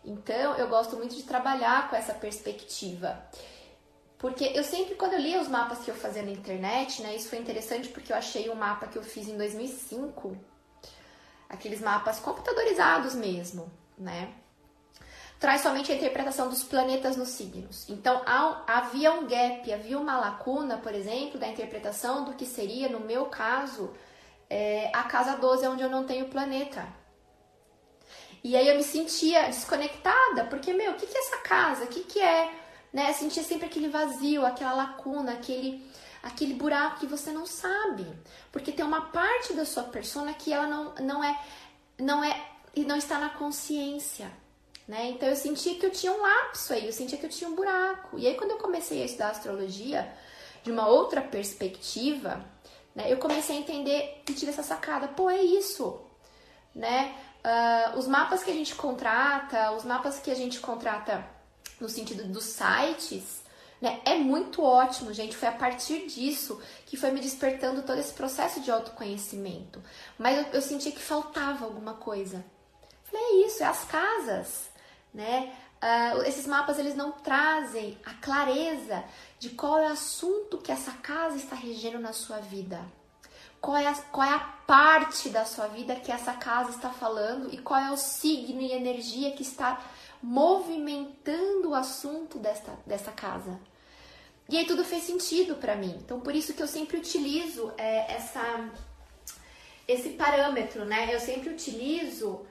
Então 0.05 0.57
eu 0.57 0.69
gosto 0.69 0.97
muito 0.97 1.15
de 1.15 1.23
trabalhar 1.23 1.89
com 1.89 1.97
essa 1.97 2.15
perspectiva. 2.15 3.23
Porque 4.19 4.45
eu 4.55 4.65
sempre, 4.65 4.95
quando 4.95 5.13
eu 5.13 5.21
lia 5.21 5.41
os 5.41 5.49
mapas 5.49 5.81
que 5.81 5.91
eu 5.91 5.95
fazia 5.95 6.23
na 6.23 6.31
internet, 6.31 7.03
né, 7.03 7.15
isso 7.15 7.29
foi 7.29 7.39
interessante 7.39 7.91
porque 7.91 8.11
eu 8.11 8.17
achei 8.17 8.49
um 8.49 8.55
mapa 8.55 8.87
que 8.87 8.97
eu 8.97 9.03
fiz 9.03 9.29
em 9.29 9.37
2005, 9.37 10.35
aqueles 11.49 11.81
mapas 11.81 12.19
computadorizados 12.19 13.15
mesmo, 13.15 13.71
né? 13.97 14.33
Traz 15.39 15.61
somente 15.61 15.93
a 15.93 15.95
interpretação 15.95 16.49
dos 16.49 16.63
planetas 16.63 17.17
nos 17.17 17.29
signos. 17.29 17.89
Então, 17.89 18.23
havia 18.67 19.13
um 19.13 19.27
gap, 19.27 19.71
havia 19.73 19.99
uma 19.99 20.17
lacuna, 20.17 20.79
por 20.79 20.95
exemplo, 20.95 21.39
da 21.39 21.49
interpretação 21.49 22.25
do 22.25 22.33
que 22.33 22.47
seria, 22.47 22.89
no 22.89 23.01
meu 23.01 23.27
caso, 23.27 23.93
é, 24.49 24.91
a 24.93 25.03
casa 25.03 25.37
12, 25.37 25.67
onde 25.67 25.83
eu 25.83 25.91
não 25.91 26.05
tenho 26.05 26.29
planeta. 26.29 26.87
E 28.43 28.57
aí 28.57 28.69
eu 28.69 28.77
me 28.77 28.85
sentia 28.85 29.47
desconectada, 29.47 30.45
porque, 30.51 30.73
meu, 30.73 30.93
o 30.93 30.95
que, 30.95 31.07
que 31.07 31.17
é 31.17 31.21
essa 31.21 31.39
casa? 31.39 31.85
O 31.85 31.89
que, 31.89 32.01
que 32.05 32.21
é? 32.21 32.53
Né? 32.93 33.13
Sentia 33.13 33.43
sempre 33.43 33.67
aquele 33.67 33.89
vazio, 33.89 34.45
aquela 34.47 34.75
lacuna, 34.75 35.33
aquele, 35.33 35.83
aquele 36.25 36.55
buraco 36.55 37.01
que 37.01 37.07
você 37.07 37.31
não 37.31 37.47
sabe. 37.47 38.07
Porque 38.51 38.73
tem 38.73 38.85
uma 38.85 39.03
parte 39.03 39.53
da 39.53 39.65
sua 39.65 39.85
persona 39.85 40.33
que 40.33 40.53
ela 40.53 40.67
não, 40.67 40.95
não 40.95 41.23
é, 41.23 41.39
não 41.99 42.25
é, 42.25 42.49
e 42.75 42.85
não 42.85 42.97
está 42.97 43.19
na 43.19 43.29
consciência. 43.29 44.31
Né? 44.89 45.11
Então 45.11 45.29
eu 45.29 45.37
sentia 45.37 45.79
que 45.79 45.87
eu 45.87 45.91
tinha 45.91 46.13
um 46.13 46.21
lapso 46.21 46.73
aí, 46.73 46.87
eu 46.87 46.93
sentia 46.93 47.19
que 47.19 47.27
eu 47.27 47.31
tinha 47.31 47.49
um 47.49 47.55
buraco. 47.55 48.19
E 48.19 48.27
aí 48.27 48.35
quando 48.35 48.53
eu 48.53 48.59
comecei 48.59 49.03
a 49.03 49.05
estudar 49.05 49.31
astrologia 49.31 50.11
de 50.63 50.73
uma 50.73 50.89
outra 50.89 51.21
perspectiva, 51.21 52.45
né, 52.95 53.13
eu 53.13 53.19
comecei 53.19 53.57
a 53.57 53.61
entender 53.61 54.23
e 54.29 54.33
tive 54.33 54.51
essa 54.51 54.63
sacada, 54.63 55.09
pô, 55.09 55.29
é 55.29 55.43
isso, 55.43 56.01
né? 56.75 57.15
Uh, 57.45 57.99
os 57.99 58.07
mapas 58.07 58.43
que 58.43 58.51
a 58.51 58.55
gente 58.55 58.75
contrata, 58.75 59.73
os 59.73 59.85
mapas 59.85 60.19
que 60.19 60.31
a 60.31 60.35
gente 60.35 60.61
contrata 60.61 61.27
no 61.79 61.89
sentido 61.89 62.25
dos 62.25 62.45
sites, 62.45 63.44
né, 63.85 64.01
é 64.05 64.15
muito 64.17 64.63
ótimo, 64.63 65.13
gente. 65.13 65.37
Foi 65.37 65.49
a 65.49 65.53
partir 65.53 66.07
disso 66.07 66.61
que 66.87 66.97
foi 66.97 67.11
me 67.11 67.21
despertando 67.21 67.83
todo 67.83 67.99
esse 67.99 68.13
processo 68.13 68.61
de 68.61 68.71
autoconhecimento. 68.71 69.83
Mas 70.19 70.39
eu, 70.39 70.55
eu 70.55 70.63
senti 70.63 70.91
que 70.91 71.01
faltava 71.01 71.65
alguma 71.65 71.95
coisa. 71.95 72.45
Falei, 73.05 73.23
é 73.23 73.47
isso, 73.47 73.63
é 73.63 73.67
as 73.67 73.85
casas, 73.85 74.71
né? 75.13 75.53
Uh, 75.83 76.23
esses 76.23 76.47
mapas 76.47 76.79
eles 76.79 76.95
não 76.95 77.13
trazem 77.13 77.99
a 78.07 78.15
clareza 78.15 79.05
de 79.39 79.51
qual 79.51 79.79
é 79.79 79.89
o 79.89 79.93
assunto 79.93 80.57
que 80.57 80.73
essa 80.73 80.93
casa 80.93 81.37
está 81.37 81.55
regendo 81.55 81.99
na 81.99 82.15
sua 82.15 82.39
vida 82.39 82.81
qual 83.65 83.79
é, 83.79 83.87
a, 83.87 83.95
qual 83.95 84.29
é 84.29 84.35
a 84.35 84.39
parte 84.67 85.31
da 85.31 85.47
sua 85.47 85.69
vida 85.69 85.97
que 85.97 86.13
essa 86.13 86.35
casa 86.35 86.69
está 86.69 86.91
falando 86.91 87.53
e 87.53 87.57
qual 87.57 87.81
é 87.81 87.91
o 87.91 87.97
signo 87.97 88.61
e 88.61 88.73
energia 88.73 89.33
que 89.33 89.43
está 89.43 89.81
movimentando 90.23 91.71
o 91.71 91.75
assunto 91.75 92.39
desta, 92.39 92.73
dessa 92.87 93.11
casa. 93.11 93.59
E 94.49 94.59
aí 94.59 94.65
tudo 94.67 94.85
fez 94.85 95.05
sentido 95.05 95.57
para 95.57 95.75
mim. 95.75 95.99
Então 96.05 96.21
por 96.21 96.35
isso 96.35 96.55
que 96.55 96.63
eu 96.63 96.69
sempre 96.69 96.97
utilizo 96.97 97.73
é, 97.79 98.13
essa, 98.13 98.71
esse 99.89 100.11
parâmetro, 100.11 100.85
né? 100.85 101.09
Eu 101.13 101.21
sempre 101.21 101.51
utilizo 101.51 102.47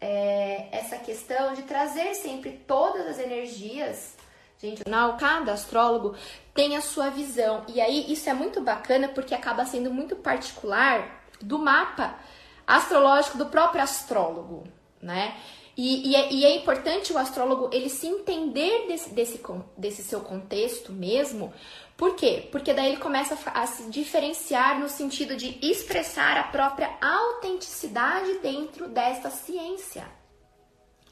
é, 0.00 0.68
essa 0.72 0.96
questão 0.96 1.54
de 1.54 1.62
trazer 1.62 2.14
sempre 2.14 2.62
todas 2.66 3.06
as 3.06 3.18
energias 3.18 4.16
Gente, 4.58 4.82
cada 5.18 5.52
astrólogo 5.52 6.16
tem 6.54 6.76
a 6.76 6.80
sua 6.80 7.10
visão. 7.10 7.64
E 7.68 7.80
aí 7.80 8.10
isso 8.10 8.28
é 8.30 8.32
muito 8.32 8.60
bacana 8.60 9.08
porque 9.08 9.34
acaba 9.34 9.66
sendo 9.66 9.92
muito 9.92 10.16
particular 10.16 11.24
do 11.40 11.58
mapa 11.58 12.18
astrológico 12.66 13.36
do 13.36 13.46
próprio 13.46 13.82
astrólogo, 13.82 14.64
né? 15.00 15.36
E, 15.76 16.10
e, 16.10 16.16
é, 16.16 16.32
e, 16.32 16.44
é, 16.44 16.56
importante 16.56 17.12
o 17.12 17.18
astrólogo 17.18 17.68
ele 17.72 17.90
se 17.90 18.06
entender 18.06 18.86
desse, 18.88 19.10
desse, 19.10 19.40
desse 19.76 20.02
seu 20.02 20.20
contexto 20.20 20.92
mesmo. 20.92 21.52
Por 21.96 22.14
quê? 22.16 22.48
Porque 22.50 22.72
daí 22.72 22.92
ele 22.92 22.96
começa 22.96 23.36
a, 23.50 23.62
a 23.62 23.66
se 23.66 23.90
diferenciar 23.90 24.80
no 24.80 24.88
sentido 24.88 25.36
de 25.36 25.58
expressar 25.62 26.38
a 26.38 26.44
própria 26.44 26.96
autenticidade 27.00 28.38
dentro 28.38 28.88
desta 28.88 29.28
ciência 29.30 30.06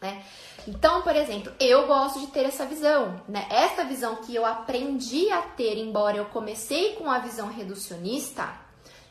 né? 0.05 0.22
Então, 0.68 1.00
por 1.03 1.16
exemplo, 1.16 1.50
eu 1.59 1.87
gosto 1.87 2.20
de 2.20 2.27
ter 2.27 2.44
essa 2.44 2.66
visão, 2.66 3.22
né? 3.27 3.46
Essa 3.50 3.85
visão 3.85 4.16
que 4.16 4.35
eu 4.35 4.44
aprendi 4.44 5.31
a 5.31 5.40
ter, 5.40 5.79
embora 5.79 6.18
eu 6.18 6.27
comecei 6.27 6.94
com 6.96 7.11
a 7.11 7.18
visão 7.18 7.48
reducionista, 7.48 8.46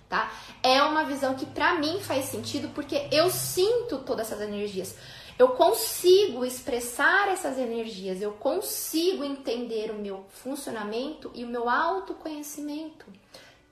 tá? 0.07 0.31
É 0.61 0.81
uma 0.83 1.03
visão 1.03 1.33
que 1.33 1.47
para 1.47 1.73
mim 1.75 1.99
faz 1.99 2.25
sentido 2.25 2.69
porque 2.75 3.07
eu 3.11 3.29
sinto 3.31 3.99
todas 3.99 4.31
essas 4.31 4.41
energias. 4.41 4.95
Eu 5.38 5.50
consigo 5.50 6.46
expressar 6.46 7.28
essas 7.30 7.58
energias, 7.58 8.22
eu 8.22 8.34
consigo 8.34 9.24
entender 9.24 9.89
o 9.91 9.96
meu 9.96 10.26
funcionamento 10.30 11.32
e 11.34 11.43
o 11.43 11.48
meu 11.48 11.67
autoconhecimento, 11.69 13.06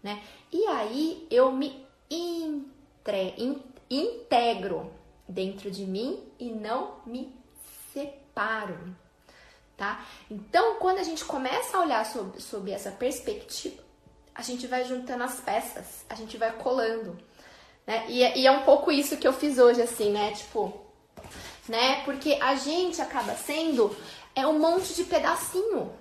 né? 0.01 0.23
E 0.51 0.65
aí 0.65 1.27
eu 1.29 1.51
me 1.51 1.85
entre, 2.09 3.35
in, 3.37 3.61
integro 3.89 4.91
dentro 5.27 5.69
de 5.69 5.85
mim 5.85 6.21
e 6.39 6.49
não 6.49 6.95
me 7.05 7.33
separo, 7.93 8.95
tá? 9.77 10.05
Então, 10.29 10.75
quando 10.75 10.97
a 10.97 11.03
gente 11.03 11.23
começa 11.23 11.77
a 11.77 11.81
olhar 11.81 12.05
sobre 12.05 12.71
essa 12.71 12.91
perspectiva, 12.91 13.81
a 14.33 14.41
gente 14.41 14.65
vai 14.65 14.83
juntando 14.83 15.23
as 15.23 15.39
peças, 15.39 16.05
a 16.09 16.15
gente 16.15 16.37
vai 16.37 16.51
colando, 16.57 17.17
né? 17.85 18.05
E, 18.09 18.23
é, 18.23 18.37
e 18.37 18.47
é 18.47 18.51
um 18.51 18.63
pouco 18.63 18.91
isso 18.91 19.17
que 19.17 19.27
eu 19.27 19.33
fiz 19.33 19.57
hoje, 19.57 19.81
assim, 19.81 20.11
né? 20.11 20.31
Tipo, 20.31 20.90
né? 21.67 22.03
Porque 22.03 22.37
a 22.41 22.55
gente 22.55 23.01
acaba 23.01 23.35
sendo 23.35 23.95
é 24.35 24.45
um 24.47 24.59
monte 24.59 24.93
de 24.93 25.03
pedacinho. 25.03 25.91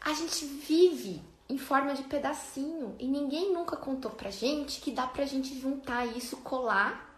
A 0.00 0.12
gente 0.12 0.44
vive 0.44 1.22
em 1.48 1.58
forma 1.58 1.94
de 1.94 2.02
pedacinho 2.04 2.94
e 2.98 3.06
ninguém 3.06 3.52
nunca 3.52 3.76
contou 3.76 4.10
pra 4.10 4.30
gente 4.30 4.80
que 4.80 4.90
dá 4.90 5.06
pra 5.06 5.24
gente 5.24 5.58
juntar 5.60 6.06
isso, 6.06 6.38
colar 6.38 7.14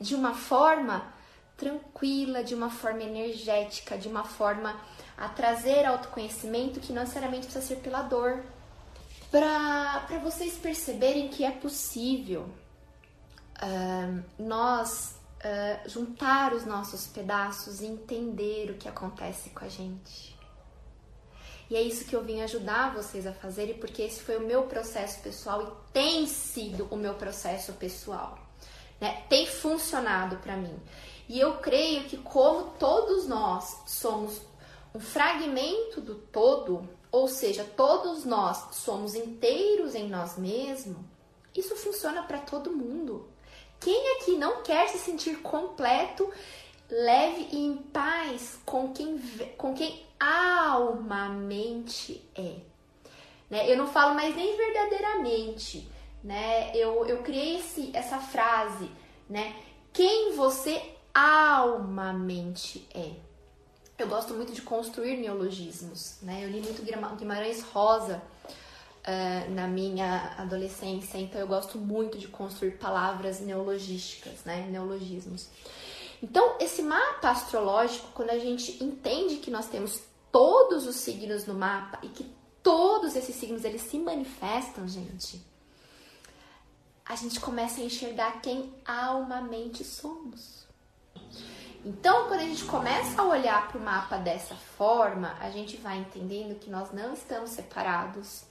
de 0.00 0.14
uma 0.14 0.34
forma 0.34 1.12
tranquila, 1.56 2.42
de 2.44 2.54
uma 2.54 2.70
forma 2.70 3.02
energética, 3.02 3.98
de 3.98 4.08
uma 4.08 4.24
forma 4.24 4.80
a 5.16 5.28
trazer 5.28 5.84
autoconhecimento 5.84 6.80
que 6.80 6.92
não 6.92 7.02
necessariamente 7.02 7.46
precisa 7.46 7.66
ser 7.66 7.76
pela 7.76 8.02
dor. 8.02 8.44
Para 9.30 10.18
vocês 10.22 10.54
perceberem 10.54 11.28
que 11.28 11.44
é 11.44 11.50
possível 11.50 12.48
uh, 13.60 14.24
nós 14.38 15.17
uh, 15.44 15.88
juntar 15.88 16.52
os 16.52 16.64
nossos 16.64 17.06
pedaços 17.06 17.80
e 17.80 17.86
entender 17.86 18.70
o 18.70 18.74
que 18.74 18.88
acontece 18.88 19.50
com 19.50 19.64
a 19.64 19.68
gente. 19.68 20.36
E 21.70 21.76
é 21.76 21.82
isso 21.82 22.06
que 22.06 22.16
eu 22.16 22.24
vim 22.24 22.40
ajudar 22.40 22.94
vocês 22.94 23.26
a 23.26 23.32
fazerem, 23.32 23.78
porque 23.78 24.02
esse 24.02 24.20
foi 24.20 24.36
o 24.36 24.46
meu 24.46 24.62
processo 24.62 25.20
pessoal 25.20 25.62
e 25.62 25.92
tem 25.92 26.26
sido 26.26 26.86
o 26.90 26.96
meu 26.96 27.14
processo 27.14 27.74
pessoal 27.74 28.48
né? 29.00 29.24
Tem 29.28 29.46
funcionado 29.46 30.36
para 30.36 30.56
mim. 30.56 30.76
E 31.28 31.38
eu 31.38 31.56
creio 31.58 32.04
que 32.04 32.16
como 32.16 32.72
todos 32.78 33.26
nós 33.26 33.82
somos 33.86 34.40
um 34.94 35.00
fragmento 35.00 36.00
do 36.00 36.14
todo, 36.14 36.88
ou 37.10 37.28
seja, 37.28 37.64
todos 37.64 38.24
nós 38.24 38.68
somos 38.72 39.14
inteiros 39.14 39.94
em 39.94 40.08
nós 40.08 40.36
mesmos, 40.38 40.96
isso 41.54 41.76
funciona 41.76 42.22
para 42.22 42.38
todo 42.38 42.72
mundo. 42.72 43.28
Quem 43.80 44.16
aqui 44.16 44.36
não 44.36 44.62
quer 44.62 44.88
se 44.88 44.98
sentir 44.98 45.40
completo, 45.40 46.30
leve 46.90 47.48
e 47.52 47.58
em 47.58 47.76
paz 47.76 48.58
com 48.64 48.92
quem, 48.92 49.18
com 49.56 49.74
quem 49.74 50.04
almamente 50.18 52.24
é? 52.34 52.56
Né? 53.48 53.70
Eu 53.70 53.76
não 53.76 53.86
falo 53.86 54.14
mais 54.14 54.34
nem 54.34 54.56
verdadeiramente, 54.56 55.88
né? 56.22 56.76
Eu, 56.76 57.06
eu 57.06 57.22
criei 57.22 57.58
esse, 57.58 57.90
essa 57.94 58.18
frase, 58.18 58.90
né? 59.28 59.54
Quem 59.92 60.34
você 60.34 60.82
almamente 61.14 62.86
é. 62.94 63.12
Eu 63.98 64.06
gosto 64.06 64.34
muito 64.34 64.52
de 64.52 64.62
construir 64.62 65.16
neologismos, 65.16 66.18
né? 66.22 66.44
Eu 66.44 66.48
li 66.48 66.60
muito 66.60 66.82
Guimarães 67.16 67.62
Rosa 67.62 68.22
uh, 69.08 69.50
na 69.52 69.66
minha 69.66 70.34
adolescência, 70.36 71.18
então 71.18 71.40
eu 71.40 71.46
gosto 71.48 71.78
muito 71.78 72.18
de 72.18 72.28
construir 72.28 72.72
palavras 72.72 73.40
neologísticas, 73.40 74.44
né? 74.44 74.68
Neologismos. 74.70 75.48
Então, 76.22 76.56
esse 76.60 76.82
mapa 76.82 77.30
astrológico, 77.30 78.08
quando 78.12 78.30
a 78.30 78.38
gente 78.38 78.82
entende 78.82 79.36
que 79.36 79.50
nós 79.50 79.68
temos 79.68 80.02
todos 80.30 80.86
os 80.86 80.96
signos 80.96 81.46
no 81.46 81.54
mapa 81.54 81.98
e 82.02 82.08
que 82.08 82.30
todos 82.62 83.16
esses 83.16 83.34
signos 83.36 83.64
eles 83.64 83.82
se 83.82 83.98
manifestam, 83.98 84.86
gente, 84.86 85.40
a 87.06 87.16
gente 87.16 87.40
começa 87.40 87.80
a 87.80 87.84
enxergar 87.84 88.42
quem 88.42 88.74
almamente 88.84 89.84
somos. 89.84 90.66
Então, 91.84 92.26
quando 92.26 92.40
a 92.40 92.44
gente 92.44 92.64
começa 92.64 93.22
a 93.22 93.24
olhar 93.24 93.68
para 93.68 93.78
o 93.78 93.82
mapa 93.82 94.18
dessa 94.18 94.56
forma, 94.56 95.36
a 95.40 95.48
gente 95.50 95.76
vai 95.76 95.98
entendendo 95.98 96.58
que 96.58 96.68
nós 96.68 96.92
não 96.92 97.14
estamos 97.14 97.50
separados. 97.50 98.47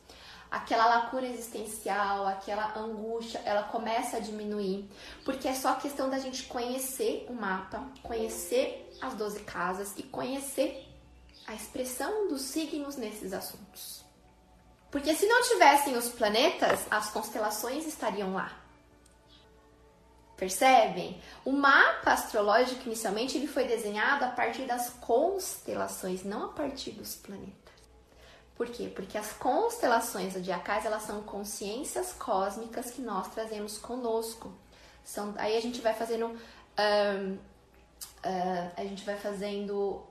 Aquela 0.50 0.86
lacuna 0.86 1.28
existencial, 1.28 2.26
aquela 2.26 2.78
angústia, 2.78 3.42
ela 3.44 3.64
começa 3.64 4.18
a 4.18 4.20
diminuir, 4.20 4.90
porque 5.26 5.48
é 5.48 5.54
só 5.54 5.76
questão 5.76 6.10
da 6.10 6.20
gente 6.20 6.44
conhecer 6.44 7.26
o 7.30 7.34
mapa, 7.34 7.84
conhecer 8.02 8.90
as 9.02 9.14
12 9.14 9.42
casas 9.42 9.94
e 9.98 10.04
conhecer 10.04 10.88
a 11.46 11.54
expressão 11.54 12.28
dos 12.28 12.42
signos 12.44 12.96
nesses 12.96 13.34
assuntos. 13.34 14.06
Porque 14.90 15.14
se 15.14 15.26
não 15.26 15.42
tivessem 15.44 15.98
os 15.98 16.10
planetas, 16.10 16.86
as 16.90 17.10
constelações 17.10 17.86
estariam 17.86 18.34
lá. 18.34 18.52
Percebem? 20.38 21.20
O 21.44 21.52
mapa 21.52 22.12
astrológico 22.12 22.86
inicialmente 22.86 23.38
ele 23.38 23.48
foi 23.48 23.66
desenhado 23.66 24.24
a 24.24 24.30
partir 24.30 24.64
das 24.64 24.92
constelações, 24.92 26.24
não 26.24 26.46
a 26.46 26.50
partir 26.50 26.92
dos 26.92 27.16
planetas. 27.16 27.77
Por 28.58 28.68
quê? 28.68 28.92
Porque 28.94 29.18
as 29.20 29.34
constelações 29.34 30.34
zodiacais 30.34 30.84
elas 30.84 31.04
são 31.04 31.22
consciências 31.22 32.12
cósmicas 32.14 32.90
que 32.90 33.02
nós 33.02 33.28
trazemos 33.28 33.78
conosco. 33.78 34.52
São, 35.06 35.36
aí 35.38 35.56
a 35.56 35.62
gente 35.62 35.80
vai 35.80 35.94
fazendo, 35.94 36.26
um, 36.26 37.34
uh, 37.34 38.72
a 38.76 38.84
gente 38.84 39.06
vai 39.06 39.16
fazendo, 39.16 40.02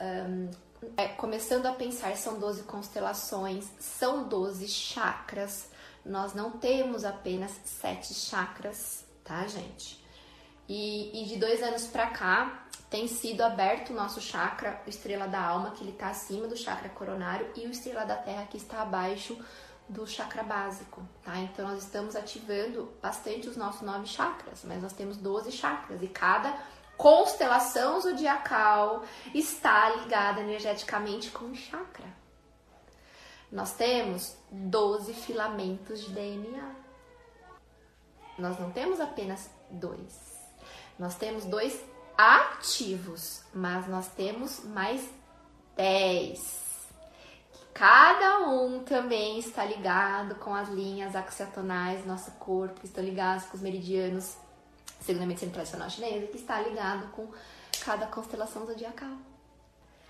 um, 0.00 0.48
é, 0.96 1.08
começando 1.08 1.66
a 1.66 1.72
pensar, 1.72 2.16
são 2.16 2.38
12 2.38 2.62
constelações, 2.62 3.66
são 3.80 4.28
12 4.28 4.68
chakras. 4.68 5.68
Nós 6.04 6.34
não 6.34 6.52
temos 6.52 7.04
apenas 7.04 7.50
sete 7.64 8.14
chakras, 8.14 9.04
tá, 9.24 9.44
gente? 9.48 10.00
E, 10.68 11.22
e 11.22 11.26
de 11.26 11.36
dois 11.36 11.60
anos 11.64 11.86
pra 11.86 12.06
cá, 12.10 12.61
tem 12.92 13.08
sido 13.08 13.40
aberto 13.40 13.88
o 13.88 13.94
nosso 13.94 14.20
chakra, 14.20 14.82
o 14.86 14.90
estrela 14.90 15.26
da 15.26 15.40
alma, 15.40 15.70
que 15.70 15.82
ele 15.82 15.92
está 15.92 16.08
acima 16.08 16.46
do 16.46 16.54
chakra 16.54 16.90
coronário, 16.90 17.50
e 17.56 17.66
o 17.66 17.70
estrela 17.70 18.04
da 18.04 18.16
terra, 18.16 18.44
que 18.44 18.58
está 18.58 18.82
abaixo 18.82 19.42
do 19.88 20.06
chakra 20.06 20.42
básico, 20.42 21.02
tá? 21.24 21.38
Então 21.38 21.66
nós 21.66 21.82
estamos 21.82 22.14
ativando 22.14 22.92
bastante 23.00 23.48
os 23.48 23.56
nossos 23.56 23.80
nove 23.80 24.06
chakras, 24.06 24.62
mas 24.64 24.82
nós 24.82 24.92
temos 24.92 25.16
12 25.16 25.50
chakras 25.52 26.02
e 26.02 26.06
cada 26.06 26.54
constelação 26.98 27.98
zodiacal 27.98 29.02
está 29.34 29.88
ligada 29.96 30.42
energeticamente 30.42 31.30
com 31.30 31.46
o 31.46 31.54
chakra. 31.54 32.06
Nós 33.50 33.72
temos 33.72 34.36
12 34.50 35.14
filamentos 35.14 36.04
de 36.04 36.12
DNA. 36.12 36.74
Nós 38.38 38.58
não 38.58 38.70
temos 38.70 39.00
apenas 39.00 39.50
dois. 39.70 40.32
Nós 40.98 41.14
temos 41.14 41.46
dois 41.46 41.82
ativos, 42.16 43.42
mas 43.54 43.88
nós 43.88 44.08
temos 44.08 44.64
mais 44.64 45.08
10. 45.76 46.62
Cada 47.74 48.40
um 48.40 48.84
também 48.84 49.38
está 49.38 49.64
ligado 49.64 50.34
com 50.36 50.54
as 50.54 50.68
linhas 50.68 51.16
axiatonais 51.16 52.02
do 52.02 52.08
nosso 52.08 52.30
corpo, 52.32 52.80
que 52.80 52.86
estão 52.86 53.02
ligados 53.02 53.46
com 53.46 53.56
os 53.56 53.62
meridianos, 53.62 54.36
segundo 55.00 55.22
a 55.22 55.26
medicina 55.26 55.52
tradicional 55.52 55.88
chinesa, 55.88 56.26
que 56.26 56.36
está 56.36 56.60
ligado 56.60 57.10
com 57.12 57.28
cada 57.84 58.06
constelação 58.06 58.66
zodiacal. 58.66 59.16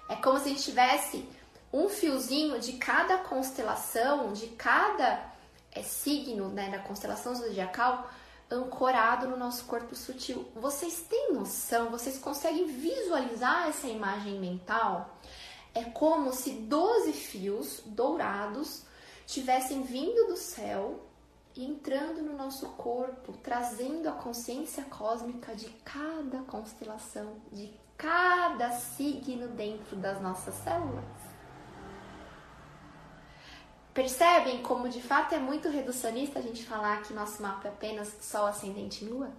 É 0.09 0.17
como 0.17 0.39
se 0.39 0.47
a 0.47 0.49
gente 0.49 0.65
tivesse 0.65 1.29
um 1.73 1.89
fiozinho 1.89 2.59
de 2.61 2.75
cada 2.75 3.19
constelação, 3.19 4.33
de 4.33 4.49
cada 4.49 5.33
é, 5.71 5.83
signo 5.83 6.49
né, 6.49 6.69
da 6.69 6.81
constelação 6.81 7.35
zodiacal, 7.35 8.11
ancorado 8.53 9.27
no 9.27 9.37
nosso 9.37 9.65
corpo 9.65 9.95
sutil. 9.95 10.47
Vocês 10.55 11.03
têm 11.09 11.33
noção? 11.33 11.91
Vocês 11.91 12.19
conseguem 12.19 12.67
visualizar 12.67 13.69
essa 13.69 13.87
imagem 13.87 14.39
mental? 14.39 15.19
É 15.75 15.85
como 15.85 16.33
se 16.33 16.53
12 16.53 17.13
fios 17.13 17.83
dourados 17.87 18.85
tivessem 19.27 19.83
vindo 19.83 20.27
do 20.27 20.37
céu 20.37 21.01
e 21.55 21.65
entrando 21.65 22.23
no 22.23 22.37
nosso 22.37 22.69
corpo, 22.71 23.33
trazendo 23.43 24.09
a 24.09 24.13
consciência 24.13 24.85
cósmica 24.85 25.55
de 25.55 25.69
cada 25.85 26.43
constelação, 26.43 27.37
de 27.51 27.73
cada 27.97 28.71
signo 28.73 29.49
dentro 29.49 29.97
das 29.97 30.21
nossas 30.21 30.55
células. 30.57 31.22
Percebem 33.95 34.63
como 34.63 34.89
de 34.89 35.03
fato 35.03 35.35
é 35.35 35.39
muito 35.39 35.69
reducionista 35.69 36.39
a 36.39 36.43
gente 36.43 36.65
falar 36.65 37.03
que 37.03 37.13
nosso 37.13 37.43
mapa 37.43 37.69
é 37.69 37.71
apenas 37.71 38.17
Sol, 38.21 38.47
Ascendente 38.47 39.05
e 39.05 39.09
Lua? 39.09 39.31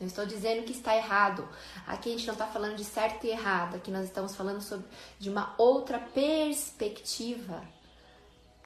Não 0.00 0.06
estou 0.06 0.26
dizendo 0.26 0.64
que 0.64 0.72
está 0.72 0.96
errado. 0.96 1.48
Aqui 1.86 2.08
a 2.08 2.12
gente 2.12 2.26
não 2.26 2.34
está 2.34 2.46
falando 2.46 2.76
de 2.76 2.84
certo 2.84 3.24
e 3.24 3.30
errado. 3.30 3.76
Aqui 3.76 3.90
nós 3.90 4.04
estamos 4.04 4.34
falando 4.34 4.60
sobre 4.60 4.86
de 5.18 5.30
uma 5.30 5.54
outra 5.56 5.98
perspectiva. 5.98 7.62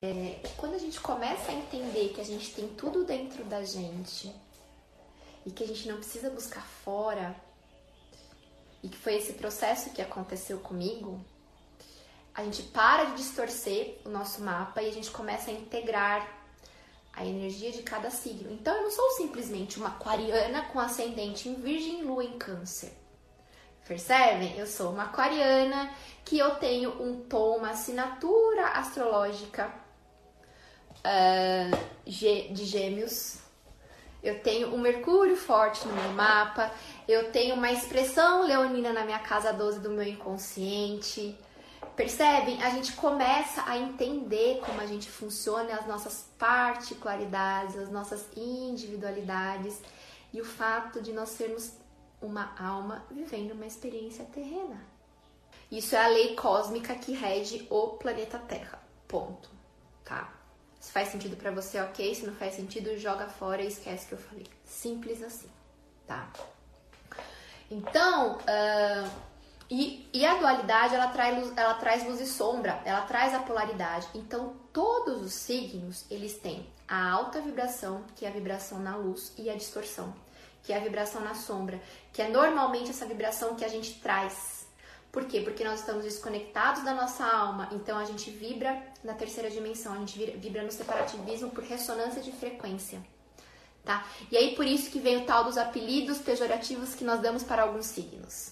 É, 0.01 0.41
quando 0.57 0.75
a 0.75 0.79
gente 0.79 1.01
começa 1.01 1.53
a 1.53 1.55
entender 1.55 2.09
que 2.15 2.21
a 2.21 2.25
gente 2.25 2.53
tem 2.55 2.69
tudo 2.69 3.05
dentro 3.05 3.45
da 3.45 3.65
gente 3.65 4.35
e 5.47 5.51
que 5.51 5.65
a 5.65 5.67
gente 5.67 5.89
não 5.89 5.97
precisa 5.97 6.29
buscar 6.29 6.67
fora, 6.67 7.37
e 8.83 8.89
que 8.89 8.99
foi 8.99 9.15
esse 9.15 9.35
processo 9.35 9.91
que 9.91 10.03
aconteceu 10.03 10.59
comigo, 10.59 11.25
a 12.35 12.43
gente 12.45 12.63
para 12.65 13.05
de 13.07 13.17
distorcer 13.17 13.99
o 14.05 14.09
nosso 14.09 14.43
mapa 14.43 14.83
e 14.83 14.89
a 14.89 14.93
gente 14.93 15.11
começa 15.11 15.51
a 15.51 15.55
integrar 15.55 16.27
a 17.13 17.25
energia 17.27 17.71
de 17.71 17.83
cada 17.83 18.11
signo. 18.11 18.51
Então 18.53 18.75
eu 18.75 18.85
não 18.85 18.91
sou 18.91 19.11
simplesmente 19.13 19.79
uma 19.79 19.89
aquariana 19.89 20.63
com 20.67 20.81
ascendente 20.81 21.49
em 21.49 21.55
Virgem 21.55 22.03
Lua 22.03 22.25
em 22.25 22.39
Câncer. 22.39 22.93
Percebem? 23.87 24.57
Eu 24.57 24.67
sou 24.67 24.93
uma 24.93 25.05
aquariana 25.05 25.93
que 26.25 26.39
eu 26.39 26.55
tenho 26.55 27.03
um 27.03 27.23
tom, 27.25 27.59
uma 27.59 27.71
assinatura 27.71 28.69
astrológica 28.69 29.71
uh, 30.99 31.77
de 32.05 32.65
gêmeos. 32.65 33.39
Eu 34.23 34.41
tenho 34.41 34.73
um 34.73 34.79
Mercúrio 34.79 35.37
forte 35.37 35.87
no 35.87 35.95
meu 35.95 36.13
mapa. 36.13 36.71
Eu 37.09 37.33
tenho 37.33 37.57
uma 37.57 37.73
expressão 37.73 38.47
leonina 38.47 38.93
na 38.93 39.05
minha 39.05 39.19
casa 39.19 39.53
12 39.53 39.81
do 39.81 39.91
meu 39.91 40.05
inconsciente. 40.05 41.37
Percebem? 41.97 42.63
A 42.63 42.71
gente 42.71 42.93
começa 42.95 43.63
a 43.67 43.77
entender 43.77 44.61
como 44.61 44.81
a 44.81 44.87
gente 44.87 45.11
funciona, 45.11 45.75
as 45.75 45.87
nossas 45.87 46.27
particularidades, 46.39 47.77
as 47.77 47.91
nossas 47.91 48.27
individualidades 48.35 49.79
e 50.33 50.41
o 50.41 50.45
fato 50.45 51.03
de 51.03 51.13
nós 51.13 51.29
sermos 51.31 51.73
uma 52.21 52.55
alma 52.59 53.05
vivendo 53.11 53.53
uma 53.53 53.67
experiência 53.67 54.25
terrena. 54.25 54.81
Isso 55.71 55.95
é 55.95 56.05
a 56.05 56.09
lei 56.09 56.35
cósmica 56.35 56.95
que 56.95 57.13
rege 57.13 57.67
o 57.71 57.89
planeta 57.89 58.39
Terra. 58.39 58.83
Ponto. 59.07 59.51
Tá? 60.05 60.33
Se 60.81 60.91
faz 60.91 61.09
sentido 61.09 61.37
para 61.37 61.51
você, 61.51 61.81
ok. 61.81 62.15
Se 62.15 62.27
não 62.27 62.35
faz 62.35 62.55
sentido, 62.55 62.99
joga 62.99 63.29
fora 63.29 63.63
e 63.63 63.69
esquece 63.69 64.07
que 64.07 64.15
eu 64.15 64.19
falei. 64.19 64.47
Simples 64.65 65.23
assim, 65.23 65.49
tá? 66.07 66.31
Então, 67.71 68.37
uh, 68.39 69.11
e, 69.75 70.07
e, 70.13 70.27
a 70.27 70.35
dualidade, 70.35 70.95
ela 70.95 71.09
traz, 71.09 71.39
luz, 71.39 71.57
ela 71.57 71.73
traz 71.73 72.05
luz 72.07 72.21
e 72.21 72.27
sombra, 72.27 72.83
ela 72.85 73.01
traz 73.07 73.33
a 73.33 73.39
polaridade. 73.39 74.07
Então, 74.15 74.55
todos 74.71 75.23
os 75.23 75.33
signos, 75.33 76.05
eles 76.11 76.37
têm 76.37 76.67
a 76.87 77.11
alta 77.11 77.41
vibração, 77.41 78.05
que 78.15 78.27
é 78.27 78.29
a 78.29 78.33
vibração 78.33 78.81
na 78.81 78.95
luz, 78.97 79.33
e 79.39 79.49
a 79.49 79.55
distorção, 79.55 80.13
que 80.63 80.75
é 80.75 80.77
a 80.77 80.81
vibração 80.81 81.23
na 81.23 81.35
sombra, 81.35 81.81
que 82.13 82.21
é 82.21 82.29
normalmente 82.29 82.91
essa 82.91 83.07
vibração 83.07 83.57
que 83.57 83.65
a 83.65 83.69
gente 83.69 83.99
traz. 84.01 84.67
Por 85.11 85.25
quê? 85.25 85.41
Porque 85.41 85.65
nós 85.65 85.81
estamos 85.81 86.05
desconectados 86.05 86.85
da 86.85 86.93
nossa 86.93 87.25
alma, 87.25 87.71
então 87.73 87.97
a 87.97 88.05
gente 88.05 88.31
vibra 88.31 88.79
na 89.03 89.15
terceira 89.15 89.49
dimensão, 89.51 89.95
a 89.95 89.99
gente 90.01 90.19
vibra 90.37 90.63
no 90.65 90.71
separativismo 90.71 91.49
por 91.49 91.65
ressonância 91.65 92.21
de 92.21 92.31
frequência. 92.31 93.01
Tá? 93.83 94.07
E 94.31 94.37
aí 94.37 94.55
por 94.55 94.67
isso 94.67 94.91
que 94.91 95.01
vem 95.01 95.23
o 95.23 95.25
tal 95.25 95.45
dos 95.45 95.57
apelidos 95.57 96.19
pejorativos 96.19 96.95
que 96.95 97.05
nós 97.05 97.21
damos 97.21 97.43
para 97.43 97.63
alguns 97.63 97.87
signos 97.87 98.52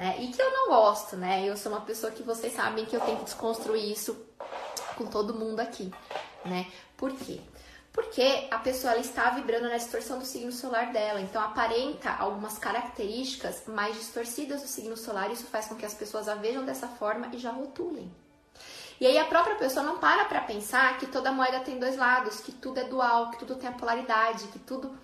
né? 0.00 0.16
E 0.18 0.28
que 0.28 0.40
eu 0.40 0.50
não 0.50 0.68
gosto, 0.68 1.14
né? 1.14 1.46
Eu 1.46 1.58
sou 1.58 1.70
uma 1.70 1.82
pessoa 1.82 2.10
que 2.10 2.22
vocês 2.22 2.54
sabem 2.54 2.86
que 2.86 2.96
eu 2.96 3.00
tenho 3.02 3.18
que 3.18 3.24
desconstruir 3.24 3.92
isso 3.92 4.16
com 4.96 5.04
todo 5.04 5.34
mundo 5.34 5.60
aqui, 5.60 5.92
né? 6.42 6.66
Por 6.96 7.12
quê? 7.12 7.38
Porque 7.92 8.48
a 8.50 8.56
pessoa 8.60 8.96
está 8.96 9.28
vibrando 9.28 9.68
na 9.68 9.76
distorção 9.76 10.18
do 10.18 10.24
signo 10.24 10.52
solar 10.52 10.90
dela, 10.90 11.20
então 11.20 11.42
aparenta 11.42 12.08
algumas 12.12 12.56
características 12.58 13.64
mais 13.66 13.94
distorcidas 13.94 14.62
do 14.62 14.68
signo 14.68 14.96
solar, 14.96 15.30
isso 15.30 15.44
faz 15.44 15.66
com 15.66 15.74
que 15.74 15.84
as 15.84 15.92
pessoas 15.92 16.28
a 16.28 16.34
vejam 16.34 16.64
dessa 16.64 16.88
forma 16.88 17.28
e 17.34 17.38
já 17.38 17.50
rotulem. 17.50 18.10
E 18.98 19.06
aí 19.06 19.18
a 19.18 19.26
própria 19.26 19.56
pessoa 19.56 19.84
não 19.84 19.98
para 19.98 20.24
para 20.24 20.40
pensar 20.40 20.98
que 20.98 21.08
toda 21.08 21.30
moeda 21.30 21.60
tem 21.60 21.78
dois 21.78 21.98
lados, 21.98 22.40
que 22.40 22.52
tudo 22.52 22.80
é 22.80 22.84
dual, 22.84 23.32
que 23.32 23.38
tudo 23.38 23.56
tem 23.56 23.68
a 23.68 23.72
polaridade, 23.72 24.48
que 24.48 24.58
tudo 24.60 24.98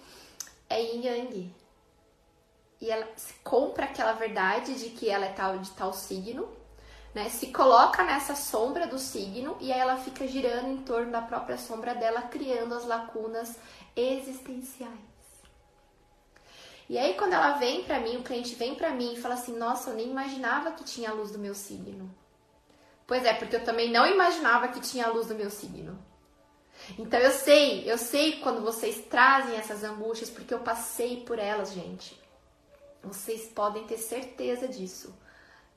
é 0.70 0.80
yin 0.80 1.04
yang 1.04 1.54
e 2.80 2.90
ela 2.90 3.08
compra 3.42 3.86
aquela 3.86 4.12
verdade 4.12 4.74
de 4.74 4.90
que 4.90 5.08
ela 5.08 5.26
é 5.26 5.32
tal 5.32 5.58
de 5.58 5.70
tal 5.70 5.92
signo, 5.92 6.48
né? 7.14 7.28
Se 7.30 7.46
coloca 7.48 8.02
nessa 8.02 8.34
sombra 8.34 8.86
do 8.86 8.98
signo 8.98 9.56
e 9.60 9.72
aí 9.72 9.78
ela 9.78 9.96
fica 9.96 10.26
girando 10.26 10.68
em 10.68 10.78
torno 10.78 11.10
da 11.10 11.22
própria 11.22 11.56
sombra 11.56 11.94
dela, 11.94 12.22
criando 12.22 12.74
as 12.74 12.84
lacunas 12.84 13.56
existenciais. 13.94 14.92
E 16.88 16.98
aí 16.98 17.14
quando 17.14 17.32
ela 17.32 17.52
vem 17.52 17.82
para 17.84 17.98
mim, 18.00 18.18
o 18.18 18.22
cliente 18.22 18.54
vem 18.54 18.74
para 18.74 18.90
mim 18.90 19.14
e 19.14 19.20
fala 19.20 19.34
assim: 19.34 19.56
"Nossa, 19.56 19.90
eu 19.90 19.96
nem 19.96 20.10
imaginava 20.10 20.72
que 20.72 20.84
tinha 20.84 21.10
a 21.10 21.14
luz 21.14 21.30
do 21.30 21.38
meu 21.38 21.54
signo". 21.54 22.14
Pois 23.06 23.24
é, 23.24 23.32
porque 23.32 23.56
eu 23.56 23.64
também 23.64 23.90
não 23.90 24.06
imaginava 24.06 24.68
que 24.68 24.80
tinha 24.80 25.06
a 25.06 25.10
luz 25.10 25.26
do 25.28 25.34
meu 25.34 25.48
signo. 25.48 25.98
Então 26.98 27.18
eu 27.18 27.30
sei, 27.30 27.90
eu 27.90 27.96
sei 27.96 28.40
quando 28.40 28.62
vocês 28.62 29.04
trazem 29.08 29.56
essas 29.56 29.82
angústias, 29.82 30.28
porque 30.28 30.52
eu 30.52 30.60
passei 30.60 31.22
por 31.24 31.38
elas, 31.38 31.72
gente. 31.72 32.25
Vocês 33.06 33.46
podem 33.46 33.86
ter 33.86 33.98
certeza 33.98 34.66
disso, 34.66 35.14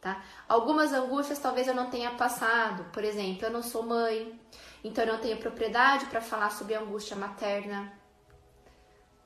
tá? 0.02 0.24
Algumas 0.48 0.92
angústias 0.92 1.40
talvez 1.40 1.68
eu 1.68 1.76
não 1.76 1.90
tenha 1.90 2.12
passado, 2.12 2.86
por 2.92 3.04
exemplo, 3.04 3.46
eu 3.46 3.52
não 3.52 3.62
sou 3.62 3.84
mãe, 3.84 4.40
então 4.84 5.04
eu 5.04 5.14
não 5.14 5.22
tenho 5.22 5.38
propriedade 5.38 6.06
para 6.08 6.22
falar 6.22 6.50
sobre 6.52 6.76
angústia 6.76 7.16
materna, 7.16 7.94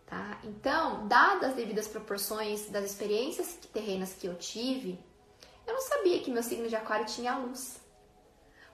tá? 0.05 0.37
Então, 0.43 1.07
dadas 1.07 1.51
as 1.51 1.55
devidas 1.55 1.87
proporções 1.87 2.69
das 2.69 2.85
experiências 2.85 3.55
terrenas 3.71 4.13
que 4.13 4.27
eu 4.27 4.35
tive, 4.35 4.99
eu 5.65 5.73
não 5.73 5.81
sabia 5.81 6.19
que 6.19 6.31
meu 6.31 6.43
signo 6.43 6.67
de 6.67 6.75
aquário 6.75 7.05
tinha 7.05 7.37
luz. 7.37 7.81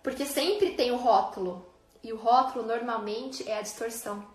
Porque 0.01 0.25
sempre 0.25 0.71
tem 0.71 0.91
o 0.91 0.97
rótulo, 0.97 1.65
e 2.01 2.13
o 2.13 2.17
rótulo 2.17 2.65
normalmente 2.65 3.47
é 3.47 3.57
a 3.57 3.61
distorção. 3.61 4.25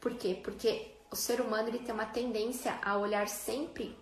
Por 0.00 0.14
quê? 0.14 0.40
Porque 0.42 0.94
o 1.10 1.16
ser 1.16 1.40
humano 1.40 1.68
ele 1.68 1.78
tem 1.78 1.94
uma 1.94 2.06
tendência 2.06 2.78
a 2.82 2.96
olhar 2.96 3.28
sempre 3.28 3.96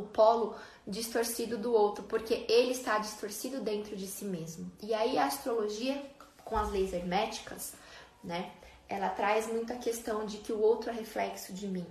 o 0.00 0.02
polo 0.02 0.54
distorcido 0.86 1.58
do 1.58 1.72
outro, 1.72 2.04
porque 2.04 2.46
ele 2.48 2.72
está 2.72 2.98
distorcido 2.98 3.60
dentro 3.60 3.96
de 3.96 4.06
si 4.06 4.24
mesmo. 4.24 4.70
E 4.82 4.94
aí 4.94 5.18
a 5.18 5.26
astrologia, 5.26 6.00
com 6.44 6.56
as 6.56 6.70
leis 6.70 6.92
herméticas, 6.92 7.74
né, 8.22 8.52
ela 8.88 9.08
traz 9.08 9.46
muito 9.48 9.72
a 9.72 9.76
questão 9.76 10.24
de 10.26 10.38
que 10.38 10.52
o 10.52 10.60
outro 10.60 10.90
é 10.90 10.92
reflexo 10.92 11.52
de 11.52 11.66
mim. 11.66 11.86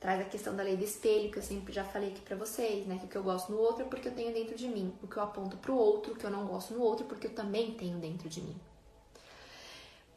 Traz 0.00 0.20
a 0.20 0.24
questão 0.24 0.54
da 0.54 0.62
lei 0.62 0.76
do 0.76 0.84
espelho, 0.84 1.30
que 1.30 1.38
eu 1.38 1.42
sempre 1.42 1.72
já 1.72 1.82
falei 1.82 2.10
aqui 2.10 2.20
pra 2.20 2.36
vocês, 2.36 2.86
né? 2.86 2.98
Que 2.98 3.06
o 3.06 3.08
que 3.08 3.16
eu 3.16 3.22
gosto 3.22 3.50
no 3.50 3.58
outro 3.58 3.86
é 3.86 3.88
porque 3.88 4.08
eu 4.08 4.14
tenho 4.14 4.34
dentro 4.34 4.54
de 4.54 4.68
mim. 4.68 4.94
O 5.02 5.08
que 5.08 5.16
eu 5.16 5.22
aponto 5.22 5.56
pro 5.56 5.74
outro, 5.74 6.12
o 6.12 6.16
que 6.16 6.24
eu 6.24 6.30
não 6.30 6.46
gosto 6.46 6.74
no 6.74 6.82
outro, 6.82 7.06
porque 7.06 7.28
eu 7.28 7.34
também 7.34 7.72
tenho 7.72 7.96
dentro 7.96 8.28
de 8.28 8.42
mim. 8.42 8.54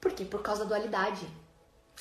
Por 0.02 0.12
quê? 0.12 0.26
Por 0.26 0.42
causa 0.42 0.64
da 0.64 0.70
dualidade. 0.76 1.26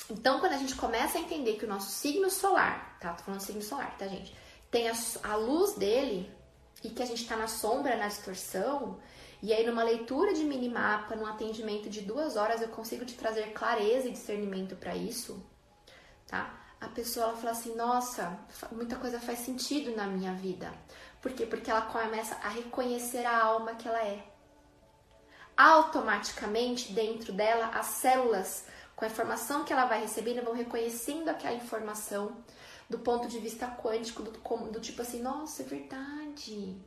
Então, 0.09 0.39
quando 0.41 0.53
a 0.53 0.57
gente 0.57 0.75
começa 0.75 1.17
a 1.17 1.21
entender 1.21 1.53
que 1.53 1.63
o 1.63 1.67
nosso 1.67 1.89
signo 1.89 2.29
solar, 2.29 2.97
tá? 2.99 3.13
Tô 3.13 3.23
falando 3.23 3.39
signo 3.39 3.61
solar, 3.61 3.97
tá, 3.97 4.05
gente? 4.07 4.35
Tem 4.69 4.89
a, 4.89 4.93
a 5.23 5.35
luz 5.35 5.75
dele 5.75 6.31
e 6.83 6.89
que 6.89 7.01
a 7.01 7.05
gente 7.05 7.27
tá 7.27 7.35
na 7.35 7.47
sombra, 7.47 7.95
na 7.95 8.07
distorção, 8.07 8.99
e 9.41 9.53
aí 9.53 9.65
numa 9.65 9.83
leitura 9.83 10.33
de 10.33 10.43
minimapa, 10.43 11.15
num 11.15 11.25
atendimento 11.25 11.89
de 11.89 12.01
duas 12.01 12.35
horas, 12.35 12.61
eu 12.61 12.69
consigo 12.69 13.05
te 13.05 13.15
trazer 13.15 13.53
clareza 13.53 14.07
e 14.07 14.11
discernimento 14.11 14.75
para 14.75 14.95
isso, 14.95 15.43
tá? 16.27 16.57
A 16.79 16.87
pessoa 16.87 17.27
ela 17.27 17.35
fala 17.35 17.51
assim: 17.51 17.75
nossa, 17.75 18.39
muita 18.71 18.95
coisa 18.95 19.19
faz 19.19 19.39
sentido 19.39 19.95
na 19.95 20.05
minha 20.05 20.33
vida. 20.33 20.71
Por 21.21 21.33
quê? 21.33 21.45
Porque 21.45 21.69
ela 21.69 21.81
começa 21.81 22.35
a 22.35 22.49
reconhecer 22.49 23.25
a 23.25 23.43
alma 23.43 23.75
que 23.75 23.87
ela 23.87 24.03
é. 24.03 24.23
Automaticamente, 25.55 26.93
dentro 26.93 27.33
dela, 27.33 27.71
as 27.73 27.87
células 27.87 28.65
com 28.95 29.05
a 29.05 29.07
informação 29.07 29.63
que 29.63 29.71
ela 29.71 29.85
vai 29.85 30.01
recebendo, 30.01 30.43
vão 30.43 30.53
reconhecendo 30.53 31.29
aquela 31.29 31.55
informação 31.55 32.35
do 32.89 32.99
ponto 32.99 33.27
de 33.27 33.39
vista 33.39 33.67
quântico, 33.67 34.23
do, 34.23 34.31
do 34.71 34.79
tipo 34.79 35.01
assim, 35.01 35.21
nossa, 35.21 35.61
é 35.63 35.65
verdade. 35.65 36.77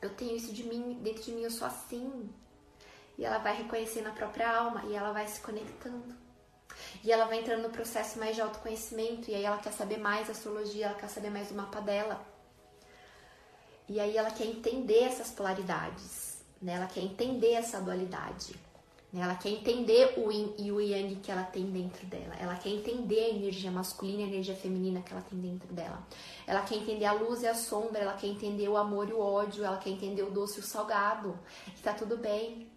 Eu 0.00 0.10
tenho 0.10 0.36
isso 0.36 0.52
de 0.52 0.64
mim, 0.64 0.98
dentro 1.02 1.22
de 1.22 1.32
mim 1.32 1.42
eu 1.42 1.50
sou 1.50 1.66
assim. 1.66 2.30
E 3.16 3.24
ela 3.24 3.38
vai 3.38 3.56
reconhecendo 3.56 4.08
a 4.08 4.12
própria 4.12 4.50
alma 4.50 4.84
e 4.86 4.94
ela 4.94 5.12
vai 5.12 5.26
se 5.28 5.40
conectando. 5.40 6.14
E 7.02 7.12
ela 7.12 7.26
vai 7.26 7.40
entrando 7.40 7.62
no 7.62 7.70
processo 7.70 8.18
mais 8.18 8.34
de 8.34 8.42
autoconhecimento, 8.42 9.30
e 9.30 9.34
aí 9.34 9.44
ela 9.44 9.58
quer 9.58 9.72
saber 9.72 9.98
mais 9.98 10.28
astrologia, 10.28 10.86
ela 10.86 10.94
quer 10.94 11.08
saber 11.08 11.30
mais 11.30 11.48
do 11.48 11.54
mapa 11.54 11.80
dela. 11.80 12.26
E 13.88 14.00
aí 14.00 14.16
ela 14.16 14.30
quer 14.30 14.46
entender 14.46 15.04
essas 15.04 15.30
polaridades, 15.30 16.42
né? 16.60 16.74
Ela 16.74 16.86
quer 16.86 17.02
entender 17.02 17.52
essa 17.52 17.80
dualidade. 17.80 18.58
Né? 19.14 19.22
Ela 19.22 19.36
quer 19.36 19.50
entender 19.50 20.14
o 20.18 20.32
yin 20.32 20.52
e 20.58 20.72
o 20.72 20.80
yang 20.80 21.14
que 21.16 21.30
ela 21.30 21.44
tem 21.44 21.70
dentro 21.70 22.04
dela. 22.06 22.34
Ela 22.36 22.56
quer 22.56 22.70
entender 22.70 23.20
a 23.20 23.28
energia 23.28 23.70
masculina 23.70 24.22
e 24.22 24.24
a 24.24 24.26
energia 24.26 24.56
feminina 24.56 25.00
que 25.00 25.12
ela 25.12 25.22
tem 25.22 25.38
dentro 25.38 25.72
dela. 25.72 26.04
Ela 26.44 26.62
quer 26.62 26.74
entender 26.74 27.04
a 27.04 27.12
luz 27.12 27.42
e 27.42 27.46
a 27.46 27.54
sombra. 27.54 28.00
Ela 28.00 28.14
quer 28.14 28.26
entender 28.26 28.68
o 28.68 28.76
amor 28.76 29.08
e 29.08 29.12
o 29.12 29.20
ódio. 29.20 29.64
Ela 29.64 29.78
quer 29.78 29.90
entender 29.90 30.24
o 30.24 30.32
doce 30.32 30.58
e 30.58 30.60
o 30.60 30.66
salgado. 30.66 31.38
Que 31.76 31.82
tá 31.82 31.94
tudo 31.94 32.16
bem. 32.16 32.68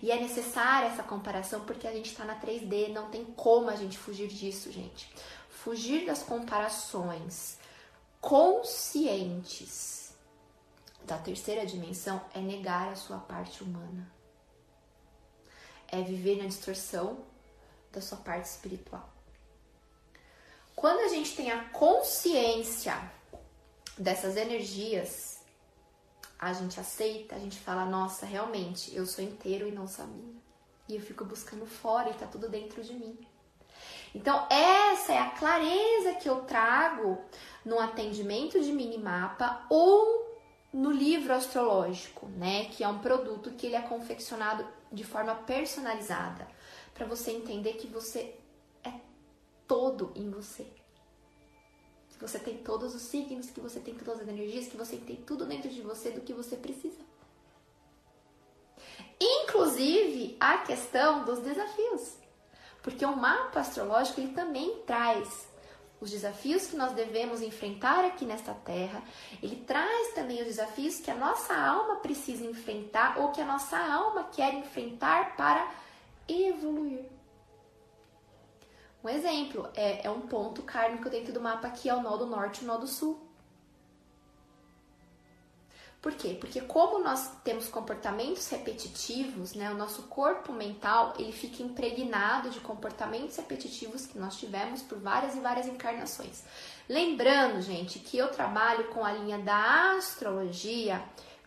E 0.00 0.12
é 0.12 0.20
necessária 0.20 0.86
essa 0.86 1.02
comparação 1.02 1.62
porque 1.62 1.88
a 1.88 1.92
gente 1.92 2.10
está 2.10 2.24
na 2.24 2.38
3D. 2.40 2.92
Não 2.92 3.10
tem 3.10 3.24
como 3.24 3.68
a 3.68 3.74
gente 3.74 3.98
fugir 3.98 4.28
disso, 4.28 4.70
gente. 4.70 5.12
Fugir 5.48 6.06
das 6.06 6.22
comparações 6.22 7.58
conscientes 8.20 10.14
da 11.04 11.18
terceira 11.18 11.66
dimensão 11.66 12.20
é 12.32 12.38
negar 12.38 12.92
a 12.92 12.96
sua 12.96 13.18
parte 13.18 13.64
humana 13.64 14.17
é 15.90 16.02
viver 16.02 16.38
na 16.38 16.46
distorção 16.46 17.18
da 17.92 18.00
sua 18.00 18.18
parte 18.18 18.46
espiritual. 18.46 19.08
Quando 20.76 21.00
a 21.00 21.08
gente 21.08 21.34
tem 21.34 21.50
a 21.50 21.64
consciência 21.70 22.96
dessas 23.96 24.36
energias, 24.36 25.40
a 26.38 26.52
gente 26.52 26.78
aceita, 26.78 27.34
a 27.34 27.38
gente 27.38 27.58
fala, 27.58 27.84
nossa, 27.84 28.24
realmente, 28.24 28.94
eu 28.94 29.04
sou 29.04 29.24
inteiro 29.24 29.66
e 29.66 29.72
não 29.72 29.88
sabia. 29.88 30.34
E 30.88 30.94
eu 30.94 31.00
fico 31.00 31.24
buscando 31.24 31.66
fora 31.66 32.10
e 32.10 32.14
tá 32.14 32.26
tudo 32.26 32.48
dentro 32.48 32.82
de 32.82 32.94
mim. 32.94 33.18
Então, 34.14 34.46
essa 34.48 35.12
é 35.12 35.18
a 35.18 35.30
clareza 35.30 36.14
que 36.14 36.28
eu 36.28 36.42
trago 36.42 37.18
no 37.64 37.78
atendimento 37.78 38.60
de 38.62 38.72
minimapa 38.72 39.66
ou 39.68 40.27
no 40.78 40.92
livro 40.92 41.34
astrológico, 41.34 42.26
né, 42.28 42.66
que 42.66 42.84
é 42.84 42.88
um 42.88 43.00
produto 43.00 43.50
que 43.50 43.66
ele 43.66 43.74
é 43.74 43.82
confeccionado 43.82 44.64
de 44.92 45.02
forma 45.02 45.34
personalizada, 45.34 46.46
para 46.94 47.04
você 47.04 47.32
entender 47.32 47.72
que 47.72 47.88
você 47.88 48.36
é 48.84 48.92
todo 49.66 50.12
em 50.14 50.30
você. 50.30 50.64
Que 52.10 52.20
você 52.20 52.38
tem 52.38 52.58
todos 52.58 52.94
os 52.94 53.02
signos, 53.02 53.50
que 53.50 53.60
você 53.60 53.80
tem 53.80 53.92
todas 53.94 54.22
as 54.22 54.28
energias, 54.28 54.68
que 54.68 54.76
você 54.76 54.96
tem 54.96 55.16
tudo 55.16 55.46
dentro 55.46 55.68
de 55.68 55.82
você 55.82 56.12
do 56.12 56.20
que 56.20 56.32
você 56.32 56.56
precisa. 56.56 57.00
Inclusive 59.20 60.36
a 60.38 60.58
questão 60.58 61.24
dos 61.24 61.40
desafios. 61.40 62.18
Porque 62.84 63.04
o 63.04 63.16
mapa 63.16 63.60
astrológico 63.60 64.20
ele 64.20 64.32
também 64.32 64.80
traz 64.86 65.48
os 66.00 66.10
desafios 66.10 66.66
que 66.66 66.76
nós 66.76 66.92
devemos 66.92 67.42
enfrentar 67.42 68.04
aqui 68.04 68.24
nesta 68.24 68.54
terra, 68.54 69.02
ele 69.42 69.56
traz 69.56 70.14
também 70.14 70.40
os 70.40 70.46
desafios 70.46 71.00
que 71.00 71.10
a 71.10 71.14
nossa 71.14 71.54
alma 71.54 71.96
precisa 71.96 72.44
enfrentar 72.44 73.18
ou 73.18 73.32
que 73.32 73.40
a 73.40 73.44
nossa 73.44 73.76
alma 73.76 74.24
quer 74.24 74.54
enfrentar 74.54 75.36
para 75.36 75.68
evoluir. 76.28 77.04
Um 79.02 79.08
exemplo 79.08 79.68
é, 79.74 80.06
é 80.06 80.10
um 80.10 80.22
ponto 80.22 80.62
kármico 80.62 81.08
dentro 81.08 81.32
do 81.32 81.40
mapa 81.40 81.70
que 81.70 81.88
é 81.88 81.94
o 81.94 82.02
nó 82.02 82.16
do 82.16 82.26
norte 82.26 82.62
e 82.62 82.64
o 82.64 82.66
nó 82.66 82.76
do 82.76 82.86
sul. 82.86 83.27
Por 86.00 86.12
quê? 86.12 86.36
Porque 86.38 86.60
como 86.60 87.02
nós 87.02 87.28
temos 87.42 87.66
comportamentos 87.66 88.48
repetitivos, 88.48 89.54
né, 89.54 89.68
o 89.68 89.76
nosso 89.76 90.04
corpo 90.04 90.52
mental 90.52 91.14
ele 91.18 91.32
fica 91.32 91.60
impregnado 91.60 92.50
de 92.50 92.60
comportamentos 92.60 93.36
repetitivos 93.36 94.06
que 94.06 94.16
nós 94.16 94.36
tivemos 94.36 94.80
por 94.80 94.98
várias 94.98 95.34
e 95.34 95.40
várias 95.40 95.66
encarnações. 95.66 96.44
Lembrando, 96.88 97.60
gente, 97.60 97.98
que 97.98 98.16
eu 98.16 98.30
trabalho 98.30 98.84
com 98.88 99.04
a 99.04 99.12
linha 99.12 99.38
da 99.38 99.96
astrologia 99.96 101.02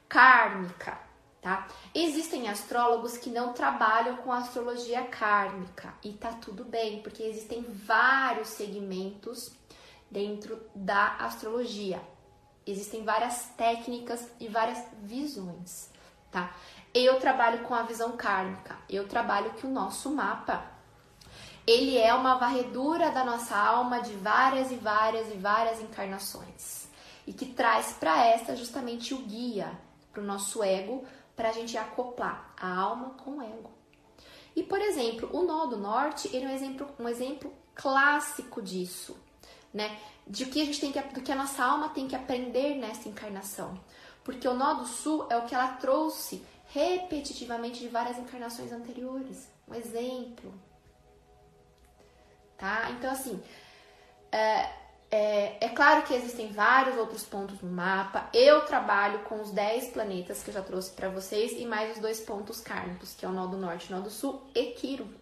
kármica, 0.09 0.99
tá? 1.41 1.65
Existem 1.95 2.49
astrólogos 2.49 3.17
que 3.17 3.29
não 3.29 3.53
trabalham 3.53 4.17
com 4.17 4.33
astrologia 4.33 5.03
kármica 5.03 5.93
e 6.03 6.11
tá 6.11 6.33
tudo 6.33 6.65
bem, 6.65 7.01
porque 7.01 7.23
existem 7.23 7.63
vários 7.63 8.49
segmentos 8.49 9.53
dentro 10.11 10.61
da 10.75 11.15
astrologia. 11.15 12.01
Existem 12.65 13.03
várias 13.03 13.45
técnicas 13.57 14.27
e 14.39 14.47
várias 14.47 14.83
visões, 15.01 15.89
tá? 16.31 16.53
Eu 16.93 17.19
trabalho 17.19 17.63
com 17.63 17.73
a 17.73 17.83
visão 17.83 18.17
kármica. 18.17 18.77
Eu 18.89 19.07
trabalho 19.07 19.51
que 19.51 19.65
o 19.65 19.69
nosso 19.69 20.11
mapa 20.11 20.71
ele 21.65 21.97
é 21.97 22.13
uma 22.13 22.35
varredura 22.35 23.11
da 23.11 23.23
nossa 23.23 23.55
alma 23.55 24.01
de 24.01 24.13
várias 24.13 24.71
e 24.71 24.75
várias 24.75 25.31
e 25.31 25.35
várias 25.35 25.79
encarnações 25.79 26.89
e 27.25 27.33
que 27.33 27.45
traz 27.45 27.93
para 27.93 28.25
essa 28.25 28.55
justamente 28.55 29.13
o 29.13 29.19
guia 29.19 29.71
para 30.11 30.21
o 30.21 30.25
nosso 30.25 30.63
ego 30.63 31.05
para 31.35 31.49
a 31.49 31.51
gente 31.51 31.77
acoplar 31.77 32.53
a 32.59 32.75
alma 32.75 33.11
com 33.11 33.37
o 33.37 33.41
ego. 33.41 33.71
E 34.55 34.63
por 34.63 34.81
exemplo, 34.81 35.29
o 35.31 35.43
nó 35.43 35.65
do 35.67 35.77
norte 35.77 36.29
ele 36.35 36.45
é 36.45 36.49
um 36.49 36.55
exemplo, 36.55 36.87
um 36.99 37.07
exemplo 37.07 37.53
clássico 37.75 38.61
disso, 38.61 39.15
né? 39.73 39.97
de 40.27 40.45
que 40.45 40.61
a 40.61 40.65
gente 40.65 40.79
tem 40.79 40.91
que, 40.91 41.01
do 41.01 41.21
que 41.21 41.31
a 41.31 41.35
nossa 41.35 41.63
alma 41.63 41.89
tem 41.89 42.07
que 42.07 42.15
aprender 42.15 42.75
nessa 42.75 43.09
encarnação. 43.09 43.79
Porque 44.23 44.47
o 44.47 44.53
nó 44.53 44.75
do 44.75 44.85
sul 44.85 45.27
é 45.29 45.37
o 45.37 45.45
que 45.45 45.55
ela 45.55 45.73
trouxe 45.73 46.45
repetitivamente 46.67 47.79
de 47.79 47.87
várias 47.87 48.17
encarnações 48.17 48.71
anteriores. 48.71 49.49
Um 49.67 49.73
exemplo. 49.73 50.53
Tá? 52.57 52.91
Então, 52.91 53.11
assim, 53.11 53.41
é, 54.31 54.69
é, 55.09 55.65
é, 55.65 55.69
claro 55.69 56.03
que 56.03 56.13
existem 56.13 56.51
vários 56.51 56.95
outros 56.97 57.23
pontos 57.23 57.59
no 57.61 57.69
mapa. 57.69 58.29
Eu 58.33 58.63
trabalho 58.65 59.19
com 59.23 59.41
os 59.41 59.51
10 59.51 59.89
planetas 59.89 60.43
que 60.43 60.49
eu 60.49 60.53
já 60.53 60.61
trouxe 60.61 60.91
para 60.91 61.09
vocês 61.09 61.53
e 61.53 61.65
mais 61.65 61.95
os 61.95 62.01
dois 62.01 62.21
pontos 62.21 62.61
kármicos, 62.61 63.15
que 63.15 63.25
é 63.25 63.27
o 63.27 63.31
nó 63.33 63.47
do 63.47 63.57
norte 63.57 63.87
e 63.87 63.91
nó 63.91 63.99
do 63.99 64.11
sul, 64.11 64.43
e 64.53 64.67
Quiro 64.67 65.20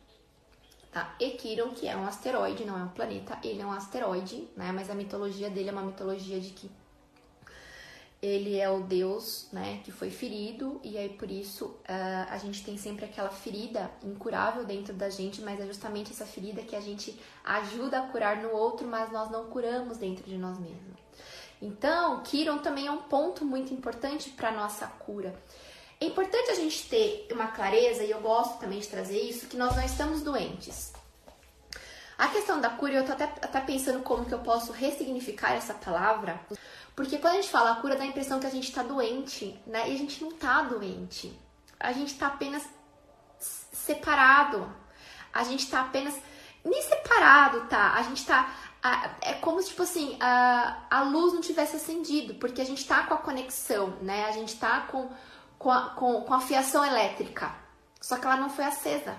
tá? 0.91 1.15
Equiron, 1.19 1.69
que 1.69 1.87
é 1.87 1.95
um 1.95 2.05
asteroide, 2.05 2.65
não 2.65 2.77
é 2.77 2.83
um 2.83 2.89
planeta, 2.89 3.37
ele 3.43 3.61
é 3.61 3.65
um 3.65 3.71
asteroide, 3.71 4.47
né? 4.55 4.71
Mas 4.71 4.89
a 4.89 4.95
mitologia 4.95 5.49
dele 5.49 5.69
é 5.69 5.71
uma 5.71 5.83
mitologia 5.83 6.39
de 6.39 6.49
que 6.49 6.69
ele 8.21 8.57
é 8.57 8.69
o 8.69 8.81
Deus, 8.81 9.47
né, 9.51 9.79
que 9.83 9.91
foi 9.91 10.09
ferido, 10.09 10.79
e 10.83 10.97
aí 10.97 11.07
por 11.07 11.31
isso 11.31 11.65
uh, 11.65 12.29
a 12.29 12.37
gente 12.37 12.65
tem 12.65 12.77
sempre 12.77 13.05
aquela 13.05 13.29
ferida 13.29 13.89
incurável 14.03 14.65
dentro 14.65 14.93
da 14.93 15.09
gente, 15.09 15.41
mas 15.41 15.59
é 15.59 15.65
justamente 15.65 16.11
essa 16.11 16.25
ferida 16.25 16.61
que 16.61 16.75
a 16.75 16.81
gente 16.81 17.17
ajuda 17.45 17.99
a 17.99 18.07
curar 18.07 18.41
no 18.41 18.51
outro, 18.51 18.85
mas 18.85 19.09
nós 19.11 19.31
não 19.31 19.45
curamos 19.45 19.97
dentro 19.97 20.25
de 20.25 20.37
nós 20.37 20.59
mesmos. 20.59 20.99
Então, 21.61 22.21
Kiron 22.23 22.59
também 22.59 22.87
é 22.87 22.91
um 22.91 23.03
ponto 23.03 23.45
muito 23.45 23.73
importante 23.73 24.29
para 24.29 24.51
nossa 24.51 24.87
cura. 24.87 25.33
É 26.01 26.05
importante 26.05 26.51
a 26.51 26.55
gente 26.55 26.87
ter 26.87 27.27
uma 27.31 27.47
clareza, 27.47 28.03
e 28.03 28.11
eu 28.11 28.21
gosto 28.21 28.59
também 28.59 28.79
de 28.79 28.87
trazer 28.87 29.19
isso, 29.19 29.47
que 29.47 29.57
nós 29.57 29.75
não 29.75 29.83
estamos 29.83 30.21
doentes. 30.21 30.93
A 32.17 32.27
questão 32.27 32.59
da 32.59 32.69
cura, 32.69 32.93
eu 32.93 33.05
tô 33.05 33.13
até, 33.13 33.25
até 33.25 33.61
pensando 33.61 34.03
como 34.03 34.25
que 34.25 34.33
eu 34.33 34.39
posso 34.39 34.71
ressignificar 34.71 35.53
essa 35.53 35.73
palavra, 35.73 36.39
porque 36.99 37.17
quando 37.17 37.35
a 37.35 37.35
gente 37.37 37.49
fala 37.49 37.77
cura, 37.77 37.95
dá 37.95 38.03
a 38.03 38.07
impressão 38.07 38.41
que 38.41 38.45
a 38.45 38.49
gente 38.49 38.73
tá 38.73 38.83
doente, 38.83 39.57
né? 39.65 39.89
E 39.89 39.95
a 39.95 39.97
gente 39.97 40.21
não 40.21 40.33
tá 40.33 40.63
doente. 40.63 41.31
A 41.79 41.93
gente 41.93 42.15
tá 42.15 42.27
apenas 42.27 42.61
separado. 43.39 44.69
A 45.33 45.45
gente 45.45 45.69
tá 45.69 45.79
apenas. 45.79 46.13
Nem 46.61 46.81
separado, 46.81 47.67
tá? 47.69 47.93
A 47.93 48.01
gente 48.01 48.25
tá. 48.25 48.53
É 49.21 49.35
como 49.35 49.61
se, 49.61 49.69
tipo 49.69 49.83
assim, 49.83 50.17
a, 50.19 50.83
a 50.91 51.03
luz 51.03 51.31
não 51.31 51.39
tivesse 51.39 51.77
acendido, 51.77 52.35
porque 52.35 52.61
a 52.61 52.65
gente 52.65 52.85
tá 52.85 53.03
com 53.03 53.13
a 53.13 53.17
conexão, 53.17 53.97
né? 54.01 54.25
A 54.25 54.31
gente 54.33 54.57
tá 54.57 54.81
com, 54.81 55.09
com, 55.59 55.69
a, 55.69 55.89
com, 55.89 56.21
com 56.21 56.33
a 56.33 56.39
fiação 56.39 56.83
elétrica. 56.83 57.53
Só 58.01 58.17
que 58.17 58.25
ela 58.25 58.37
não 58.37 58.49
foi 58.49 58.63
acesa. 58.63 59.15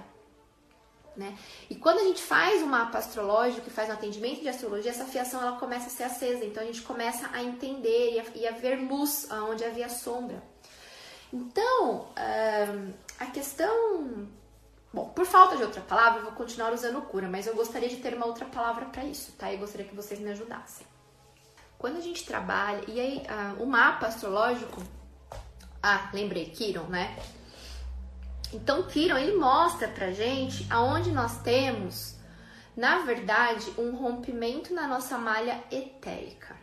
Né? 1.15 1.37
E 1.69 1.75
quando 1.75 1.99
a 1.99 2.05
gente 2.05 2.23
faz 2.23 2.63
um 2.63 2.67
mapa 2.67 2.99
astrológico 2.99 3.69
e 3.69 3.71
faz 3.71 3.91
um 3.91 3.93
atendimento 3.93 4.41
de 4.41 4.49
astrologia, 4.49 4.91
essa 4.91 5.05
fiação 5.05 5.43
ela 5.43 5.59
começa 5.59 5.89
a 5.89 5.91
ser 5.91 6.05
acesa. 6.05 6.45
Então 6.45 6.63
a 6.63 6.67
gente 6.67 6.81
começa 6.83 7.29
a 7.33 7.43
entender 7.43 8.15
e 8.15 8.21
a, 8.21 8.25
e 8.35 8.49
a 8.49 8.53
ver 8.53 8.77
luz 8.77 9.29
onde 9.31 9.65
havia 9.65 9.89
sombra. 9.89 10.43
Então, 11.33 12.09
a 13.19 13.27
questão. 13.27 14.27
Bom, 14.93 15.11
por 15.11 15.25
falta 15.25 15.57
de 15.57 15.63
outra 15.63 15.81
palavra, 15.83 16.19
eu 16.19 16.25
vou 16.25 16.33
continuar 16.33 16.73
usando 16.73 17.01
cura, 17.03 17.29
mas 17.29 17.47
eu 17.47 17.55
gostaria 17.55 17.89
de 17.89 17.99
ter 17.99 18.15
uma 18.15 18.27
outra 18.27 18.45
palavra 18.47 18.87
para 18.87 19.05
isso, 19.05 19.31
tá? 19.33 19.53
Eu 19.53 19.59
gostaria 19.59 19.87
que 19.87 19.95
vocês 19.95 20.19
me 20.19 20.31
ajudassem. 20.31 20.85
Quando 21.79 21.99
a 21.99 22.01
gente 22.01 22.27
trabalha, 22.27 22.83
e 22.89 22.99
aí 22.99 23.23
uh, 23.59 23.63
o 23.63 23.67
mapa 23.67 24.07
astrológico. 24.07 24.83
Ah, 25.83 26.11
lembrei, 26.13 26.47
Kiron, 26.47 26.85
né? 26.85 27.17
Então, 28.53 28.83
Kiron, 28.89 29.17
ele 29.17 29.37
mostra 29.37 29.89
pra 29.89 30.13
gente 30.13 30.67
aonde 30.69 31.11
nós 31.11 31.41
temos, 31.43 32.17
na 32.77 32.99
verdade, 32.99 33.73
um 33.79 33.95
rompimento 33.95 34.75
na 34.75 34.87
nossa 34.87 35.17
malha 35.17 35.63
etérica. 35.71 36.57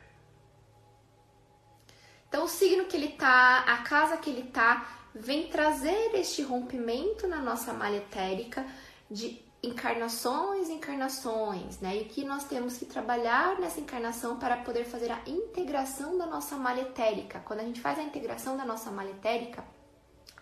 Então, 2.28 2.44
o 2.44 2.48
signo 2.48 2.86
que 2.86 2.98
ele 2.98 3.10
tá, 3.10 3.60
a 3.60 3.78
casa 3.78 4.18
que 4.18 4.30
ele 4.30 4.44
tá, 4.50 4.86
vem 5.16 5.48
trazer 5.48 6.12
este 6.14 6.42
rompimento 6.42 7.28
na 7.28 7.38
nossa 7.38 7.74
malha 7.74 7.98
etérica 7.98 8.66
de 9.10 9.47
encarnações, 9.62 10.70
encarnações, 10.70 11.80
né? 11.80 11.98
E 11.98 12.06
que 12.06 12.24
nós 12.24 12.44
temos 12.46 12.78
que 12.78 12.86
trabalhar 12.86 13.60
nessa 13.60 13.80
encarnação 13.80 14.38
para 14.38 14.58
poder 14.58 14.86
fazer 14.86 15.12
a 15.12 15.22
integração 15.26 16.18
da 16.18 16.26
nossa 16.26 16.56
malha 16.56 16.82
etérica. 16.82 17.40
Quando 17.40 17.62
a 17.62 17.64
gente 17.64 17.82
faz 17.82 17.98
a 17.98 18.04
integração 18.04 18.56
da 18.56 18.66
nossa 18.66 18.92
malha 18.92 19.12
etérica, 19.12 19.64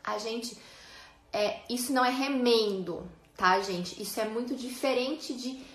a 0.04 0.18
gente 0.18 0.58
é, 1.32 1.62
isso 1.70 1.92
não 1.92 2.04
é 2.04 2.10
remendo, 2.10 3.10
tá, 3.36 3.60
gente? 3.62 4.02
Isso 4.02 4.20
é 4.20 4.26
muito 4.26 4.56
diferente 4.56 5.34
de 5.34 5.66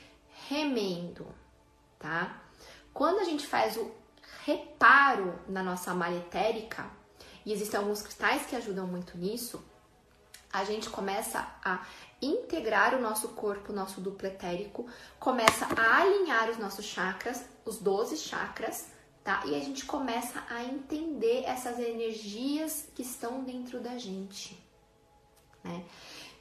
remendo, 0.48 1.26
tá? 1.98 2.42
Quando 2.92 3.18
a 3.18 3.24
gente 3.24 3.46
faz 3.46 3.76
o 3.76 3.90
reparo 4.44 5.38
na 5.48 5.62
nossa 5.62 5.94
malha 5.94 6.16
etérica, 6.16 6.90
e 7.44 7.52
existem 7.52 7.78
alguns 7.78 8.02
cristais 8.02 8.46
que 8.46 8.56
ajudam 8.56 8.86
muito 8.86 9.16
nisso, 9.16 9.62
a 10.52 10.64
gente 10.64 10.88
começa 10.90 11.46
a 11.64 11.86
integrar 12.20 12.94
o 12.94 13.00
nosso 13.00 13.28
corpo, 13.30 13.72
o 13.72 13.74
nosso 13.74 14.00
duplo 14.00 14.26
etérico, 14.26 14.86
começa 15.18 15.66
a 15.76 16.02
alinhar 16.02 16.50
os 16.50 16.58
nossos 16.58 16.84
chakras, 16.84 17.44
os 17.64 17.78
12 17.78 18.16
chakras, 18.16 18.88
tá? 19.24 19.42
E 19.46 19.54
a 19.54 19.60
gente 19.60 19.84
começa 19.86 20.42
a 20.50 20.64
entender 20.64 21.44
essas 21.44 21.78
energias 21.78 22.88
que 22.94 23.02
estão 23.02 23.42
dentro 23.44 23.80
da 23.80 23.96
gente 23.96 24.70
né? 25.62 25.84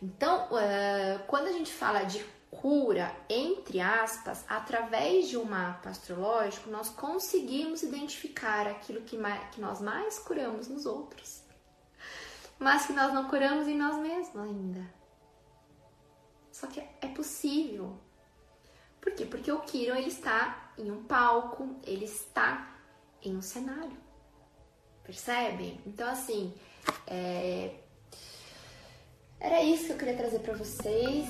Então, 0.01 0.45
uh, 0.45 1.19
quando 1.27 1.47
a 1.47 1.51
gente 1.51 1.71
fala 1.71 2.03
de 2.03 2.23
cura, 2.49 3.15
entre 3.29 3.79
aspas, 3.79 4.43
através 4.47 5.27
de 5.27 5.37
um 5.37 5.43
mapa 5.43 5.89
astrológico, 5.89 6.69
nós 6.69 6.89
conseguimos 6.89 7.83
identificar 7.83 8.67
aquilo 8.67 9.01
que, 9.01 9.17
mais, 9.17 9.53
que 9.53 9.61
nós 9.61 9.79
mais 9.79 10.17
curamos 10.19 10.67
nos 10.67 10.85
outros, 10.85 11.38
mas 12.59 12.85
que 12.85 12.93
nós 12.93 13.13
não 13.13 13.29
curamos 13.29 13.67
em 13.67 13.77
nós 13.77 13.97
mesmos 13.97 14.35
ainda. 14.35 14.93
Só 16.51 16.67
que 16.67 16.81
é 17.01 17.07
possível. 17.07 17.97
Por 18.99 19.13
quê? 19.13 19.25
Porque 19.25 19.51
o 19.51 19.61
Kiron 19.61 19.95
ele 19.95 20.09
está 20.09 20.71
em 20.77 20.91
um 20.91 21.03
palco, 21.03 21.77
ele 21.83 22.03
está 22.03 22.75
em 23.23 23.35
um 23.35 23.41
cenário. 23.41 23.97
Percebem? 25.03 25.79
Então, 25.85 26.07
assim, 26.09 26.53
é, 27.07 27.75
era 29.39 29.63
isso 29.63 29.85
que 29.85 29.91
eu 29.93 29.97
queria 29.97 30.17
trazer 30.17 30.39
para 30.39 30.53
vocês. 30.53 31.29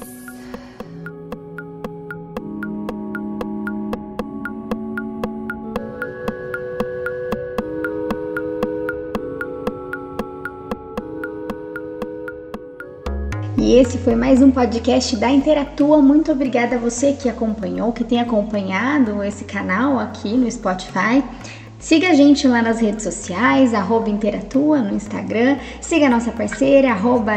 Esse 13.72 14.00
foi 14.00 14.16
mais 14.16 14.42
um 14.42 14.50
podcast 14.50 15.16
da 15.16 15.30
Interatua. 15.30 16.02
Muito 16.02 16.32
obrigada 16.32 16.76
a 16.76 16.80
você 16.80 17.14
que 17.14 17.30
acompanhou, 17.30 17.94
que 17.94 18.04
tem 18.04 18.20
acompanhado 18.20 19.24
esse 19.24 19.44
canal 19.44 20.00
aqui 20.00 20.36
no 20.36 20.50
Spotify. 20.50 21.24
Siga 21.78 22.10
a 22.10 22.14
gente 22.16 22.48
lá 22.48 22.64
nas 22.64 22.82
redes 22.82 23.04
sociais, 23.04 23.76
arroba 23.76 24.10
Interatua 24.10 24.80
no 24.80 24.96
Instagram. 24.96 25.60
Siga 25.82 26.08
a 26.08 26.10
nossa 26.10 26.32
parceira, 26.32 26.90
arroba 26.90 27.34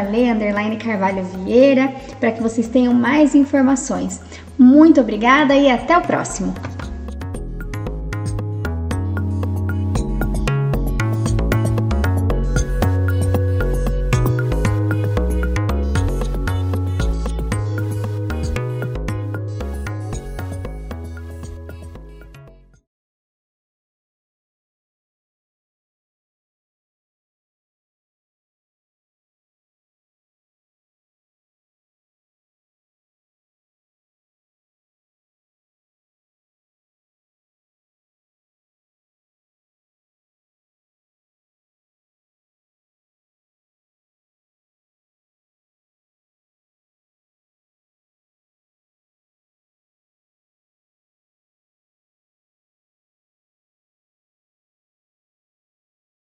Carvalho 0.83 1.23
Vieira, 1.23 1.93
para 2.19 2.33
que 2.33 2.43
vocês 2.43 2.67
tenham 2.67 2.95
mais 2.95 3.35
informações. 3.35 4.19
Muito 4.59 5.03
obrigada 5.03 5.55
e 5.55 5.71
até 5.71 5.99
o 5.99 6.01
próximo! 6.01 6.55